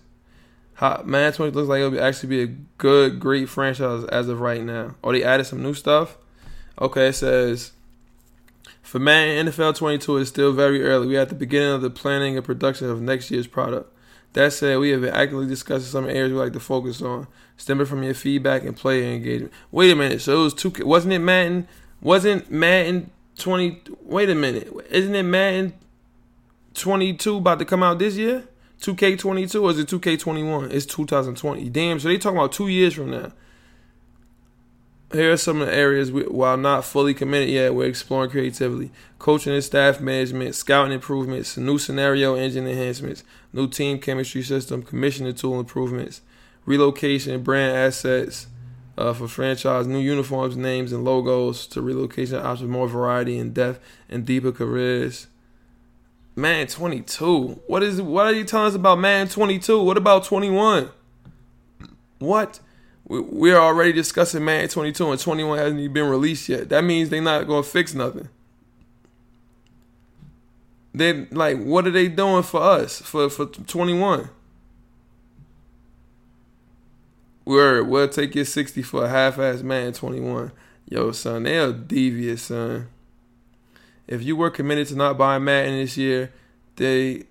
How, 0.76 1.04
Madden 1.06 1.34
20 1.34 1.52
looks 1.52 1.70
like 1.70 1.82
it'll 1.82 2.04
actually 2.04 2.30
be 2.30 2.42
a 2.42 2.56
good, 2.78 3.20
great 3.20 3.50
franchise 3.50 4.04
as 4.06 4.30
of 4.30 4.42
right 4.42 4.64
now. 4.64 4.96
Oh, 5.04 5.12
they 5.12 5.24
added 5.24 5.46
some 5.46 5.62
new 5.62 5.74
stuff? 5.74 6.18
Okay, 6.80 7.10
it 7.10 7.14
says 7.14 7.72
for 8.92 9.00
Madden 9.00 9.48
NFL 9.48 9.78
22 9.78 10.18
is 10.18 10.28
still 10.28 10.52
very 10.52 10.84
early. 10.84 11.08
We 11.08 11.18
are 11.18 11.22
at 11.22 11.30
the 11.30 11.36
beginning 11.36 11.72
of 11.72 11.82
the 11.82 11.90
planning 11.90 12.36
and 12.36 12.46
production 12.46 12.90
of 12.90 13.02
next 13.02 13.32
year's 13.32 13.48
product. 13.48 13.90
That 14.34 14.52
said, 14.52 14.80
we 14.80 14.90
have 14.90 15.00
been 15.00 15.14
actively 15.14 15.48
discussing 15.48 15.88
some 15.88 16.10
areas 16.10 16.34
we 16.34 16.38
like 16.38 16.52
to 16.54 16.60
focus 16.60 17.02
on, 17.02 17.28
stemming 17.56 17.86
from 17.86 18.04
your 18.04 18.14
feedback 18.14 18.64
and 18.64 18.76
player 18.76 19.14
engagement. 19.14 19.54
Wait 19.72 19.92
a 19.92 19.96
minute, 19.96 20.22
so 20.22 20.42
it 20.42 20.44
was 20.44 20.54
two. 20.54 20.74
Wasn't 20.86 21.14
it 21.14 21.20
Madden? 21.20 21.70
Wasn't 22.02 22.52
Madden 22.52 23.12
20? 23.38 23.82
Wait 24.02 24.30
a 24.30 24.36
minute, 24.36 24.70
isn't 24.90 25.16
it 25.16 25.24
Madden 25.24 25.74
22 26.74 27.38
about 27.38 27.60
to 27.60 27.66
come 27.66 27.84
out 27.84 27.98
this 27.98 28.16
year? 28.16 28.44
2K22 28.82 29.62
or 29.62 29.72
is 29.72 29.80
it 29.80 29.88
2K21? 29.88 30.72
It's 30.72 30.86
2020. 30.88 31.70
Damn, 31.70 32.00
so 32.00 32.08
they 32.08 32.18
talking 32.18 32.38
about 32.38 32.52
two 32.52 32.68
years 32.68 32.96
from 32.96 33.12
now. 33.12 33.32
Here 35.14 35.34
are 35.34 35.38
some 35.38 35.62
of 35.62 35.68
the 35.68 35.74
areas 35.74 36.12
we, 36.12 36.24
while 36.24 36.58
not 36.58 36.86
fully 36.86 37.14
committed 37.14 37.50
yet, 37.50 37.76
we're 37.76 37.88
exploring 37.88 38.32
creatively. 38.32 38.92
Coaching 39.20 39.54
and 39.54 39.64
staff 39.64 40.00
management, 40.00 40.56
scouting 40.56 40.94
improvements, 40.94 41.58
new 41.58 41.78
scenario 41.78 42.36
engine 42.36 42.66
enhancements, 42.66 43.24
new 43.52 43.68
team 43.68 44.00
chemistry 44.00 44.42
system, 44.42 44.82
commissioning 44.82 45.36
tool 45.36 45.60
improvements, 45.60 46.22
relocation, 46.66 47.44
brand 47.44 47.76
assets 47.76 48.48
uh, 48.98 49.14
for 49.14 49.28
franchise, 49.28 49.86
new 49.86 50.00
uniforms, 50.00 50.56
names, 50.56 50.94
and 50.94 51.04
logos 51.04 51.68
to 51.68 51.82
relocation 51.82 52.38
options, 52.38 52.70
more 52.70 52.88
variety 52.88 53.38
and 53.38 53.54
depth 53.54 53.80
and 54.10 54.26
deeper 54.26 54.52
careers. 54.52 55.28
Madden 56.42 56.68
22. 56.68 57.62
What 57.68 57.84
is 57.84 58.02
what 58.02 58.26
are 58.26 58.34
you 58.34 58.44
telling 58.44 58.68
us 58.68 58.76
about 58.76 59.00
Madden 59.00 59.30
22? 59.30 59.82
What 59.84 59.98
about 59.98 60.26
21? 60.26 60.90
What? 62.20 62.60
We, 63.06 63.52
are 63.52 63.60
already 63.60 63.92
discussing 63.92 64.46
Madden 64.46 64.70
22 64.70 65.12
and 65.12 65.20
21 65.20 65.58
hasn't 65.58 65.80
even 65.80 65.94
been 65.94 66.10
released 66.10 66.48
yet. 66.48 66.70
That 66.70 66.84
means 66.84 67.10
they're 67.10 67.22
not 67.22 67.46
going 67.46 67.64
to 67.64 67.70
fix 67.70 67.94
nothing. 67.94 68.30
They 70.94 71.26
like 71.26 71.62
what 71.62 71.88
are 71.88 71.92
they 71.92 72.08
doing 72.10 72.44
for 72.44 72.62
us 72.62 73.02
for 73.02 73.30
for 73.30 73.46
21? 73.46 74.30
We're 77.46 77.84
we'll 77.84 78.08
take 78.08 78.36
your 78.36 78.46
60 78.46 78.82
for 78.82 79.06
a 79.06 79.10
half 79.10 79.40
ass 79.40 79.62
Madden 79.62 79.94
21. 79.94 80.52
Yo, 80.90 81.12
son, 81.12 81.44
they 81.44 81.58
are 81.58 81.72
devious, 81.72 82.44
son. 82.44 82.88
If 84.12 84.22
you 84.22 84.36
were 84.36 84.50
committed 84.50 84.88
to 84.90 84.96
not 84.98 85.18
buying 85.18 85.46
Madden 85.46 85.78
this 85.78 85.96
year, 85.96 86.34
they 86.76 87.24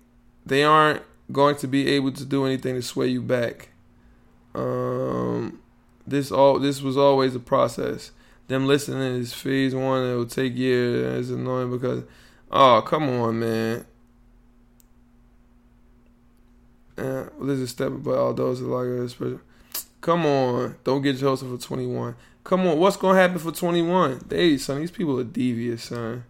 they 0.43 0.63
aren't 0.63 1.03
going 1.31 1.55
to 1.57 1.67
be 1.67 1.87
able 1.89 2.11
to 2.13 2.25
do 2.25 2.43
anything 2.43 2.73
to 2.73 2.81
sway 2.81 3.07
you 3.07 3.21
back. 3.21 3.69
Um, 4.55 5.61
this 6.07 6.31
all 6.31 6.57
this 6.57 6.81
was 6.81 6.97
always 6.97 7.35
a 7.35 7.39
process. 7.39 8.09
Them 8.47 8.65
listening 8.65 9.17
is 9.17 9.31
phase 9.31 9.75
one. 9.75 10.03
It 10.05 10.15
will 10.15 10.25
take 10.25 10.57
years. 10.57 11.29
It's 11.29 11.37
annoying 11.37 11.69
because, 11.69 12.03
oh 12.49 12.81
come 12.81 13.07
on, 13.09 13.39
man. 13.39 13.85
Uh, 16.97 17.29
well, 17.37 17.47
this 17.47 17.57
is 17.57 17.61
a 17.61 17.67
step 17.67 17.89
above 17.89 18.17
all 18.17 18.33
those 18.33 18.59
are 18.59 18.65
like 18.65 19.13
this. 19.19 19.39
Come 20.01 20.25
on, 20.25 20.77
don't 20.83 21.03
get 21.03 21.17
Joseph 21.17 21.47
for 21.47 21.63
twenty 21.63 21.85
one. 21.85 22.15
Come 22.43 22.65
on, 22.65 22.79
what's 22.79 22.97
gonna 22.97 23.19
happen 23.19 23.37
for 23.37 23.51
twenty 23.51 23.83
one? 23.83 24.19
They 24.27 24.57
son, 24.57 24.79
these 24.79 24.89
people 24.89 25.19
are 25.19 25.23
devious, 25.23 25.83
son. 25.83 26.23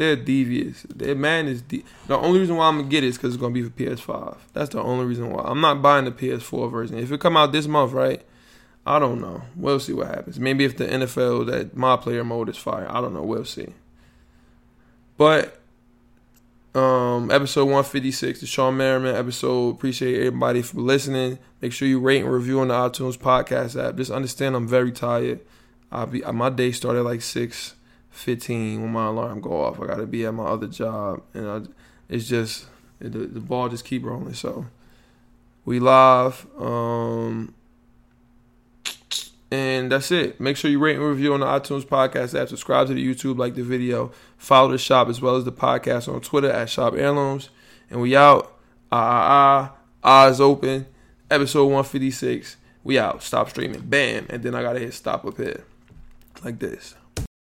They're 0.00 0.16
devious. 0.16 0.86
Their 0.88 1.14
man 1.14 1.46
is 1.46 1.60
de- 1.60 1.84
the 2.06 2.16
only 2.16 2.40
reason 2.40 2.56
why 2.56 2.68
I'm 2.68 2.78
gonna 2.78 2.88
get 2.88 3.04
it 3.04 3.08
is 3.08 3.18
because 3.18 3.34
it's 3.34 3.40
gonna 3.40 3.52
be 3.52 3.62
for 3.62 3.68
PS5. 3.68 4.38
That's 4.54 4.70
the 4.70 4.80
only 4.80 5.04
reason 5.04 5.30
why. 5.30 5.42
I'm 5.44 5.60
not 5.60 5.82
buying 5.82 6.06
the 6.06 6.10
PS4 6.10 6.70
version. 6.70 6.96
If 6.96 7.12
it 7.12 7.20
come 7.20 7.36
out 7.36 7.52
this 7.52 7.66
month, 7.66 7.92
right? 7.92 8.24
I 8.86 8.98
don't 8.98 9.20
know. 9.20 9.42
We'll 9.54 9.78
see 9.78 9.92
what 9.92 10.06
happens. 10.06 10.40
Maybe 10.40 10.64
if 10.64 10.78
the 10.78 10.86
NFL 10.86 11.48
that 11.48 11.76
my 11.76 11.98
player 11.98 12.24
mode 12.24 12.48
is 12.48 12.56
fire, 12.56 12.86
I 12.88 13.02
don't 13.02 13.12
know. 13.12 13.22
We'll 13.22 13.44
see. 13.44 13.74
But 15.18 15.60
um, 16.74 17.30
episode 17.30 17.64
156, 17.66 18.40
the 18.40 18.46
Shawne 18.46 18.76
Merriman 18.76 19.14
episode. 19.14 19.74
Appreciate 19.74 20.16
everybody 20.16 20.62
for 20.62 20.80
listening. 20.80 21.38
Make 21.60 21.74
sure 21.74 21.86
you 21.86 22.00
rate 22.00 22.22
and 22.22 22.32
review 22.32 22.60
on 22.60 22.68
the 22.68 22.74
iTunes 22.74 23.18
podcast 23.18 23.78
app. 23.78 23.96
Just 23.96 24.10
understand 24.10 24.56
I'm 24.56 24.66
very 24.66 24.92
tired. 24.92 25.40
I'll 25.92 26.06
be 26.06 26.22
my 26.22 26.48
day 26.48 26.72
started 26.72 27.02
like 27.02 27.20
six 27.20 27.74
15 28.10 28.82
when 28.82 28.92
my 28.92 29.06
alarm 29.06 29.40
go 29.40 29.62
off. 29.62 29.80
I 29.80 29.86
got 29.86 29.96
to 29.96 30.06
be 30.06 30.26
at 30.26 30.34
my 30.34 30.44
other 30.44 30.66
job, 30.66 31.22
and 31.34 31.48
I, 31.48 31.60
it's 32.08 32.28
just 32.28 32.66
it, 33.00 33.12
the, 33.12 33.20
the, 33.20 33.40
ball 33.40 33.68
just 33.68 33.84
keep 33.84 34.04
rolling. 34.04 34.34
So 34.34 34.66
we 35.64 35.80
live, 35.80 36.46
um, 36.58 37.54
and 39.50 39.90
that's 39.90 40.10
it. 40.10 40.40
Make 40.40 40.56
sure 40.56 40.70
you 40.70 40.78
rate 40.78 40.96
and 40.96 41.04
review 41.04 41.34
on 41.34 41.40
the 41.40 41.46
iTunes 41.46 41.84
podcast 41.84 42.40
app. 42.40 42.48
Subscribe 42.48 42.88
to 42.88 42.94
the 42.94 43.06
YouTube, 43.06 43.38
like 43.38 43.54
the 43.54 43.62
video, 43.62 44.12
follow 44.36 44.70
the 44.70 44.78
shop 44.78 45.08
as 45.08 45.20
well 45.20 45.36
as 45.36 45.44
the 45.44 45.52
podcast 45.52 46.12
on 46.12 46.20
Twitter 46.20 46.50
at 46.50 46.68
Shop 46.68 46.94
Heirlooms, 46.94 47.50
and 47.88 48.00
we 48.00 48.16
out. 48.16 48.56
Ah 48.92 48.98
ah 48.98 49.76
ah, 50.02 50.26
eyes 50.26 50.40
open. 50.40 50.86
Episode 51.30 51.66
156. 51.66 52.56
We 52.82 52.98
out. 52.98 53.22
Stop 53.22 53.50
streaming. 53.50 53.82
Bam, 53.82 54.26
and 54.30 54.42
then 54.42 54.54
I 54.56 54.62
gotta 54.62 54.80
hit 54.80 54.94
stop 54.94 55.24
up 55.24 55.36
here, 55.36 55.64
like 56.42 56.58
this. 56.58 56.96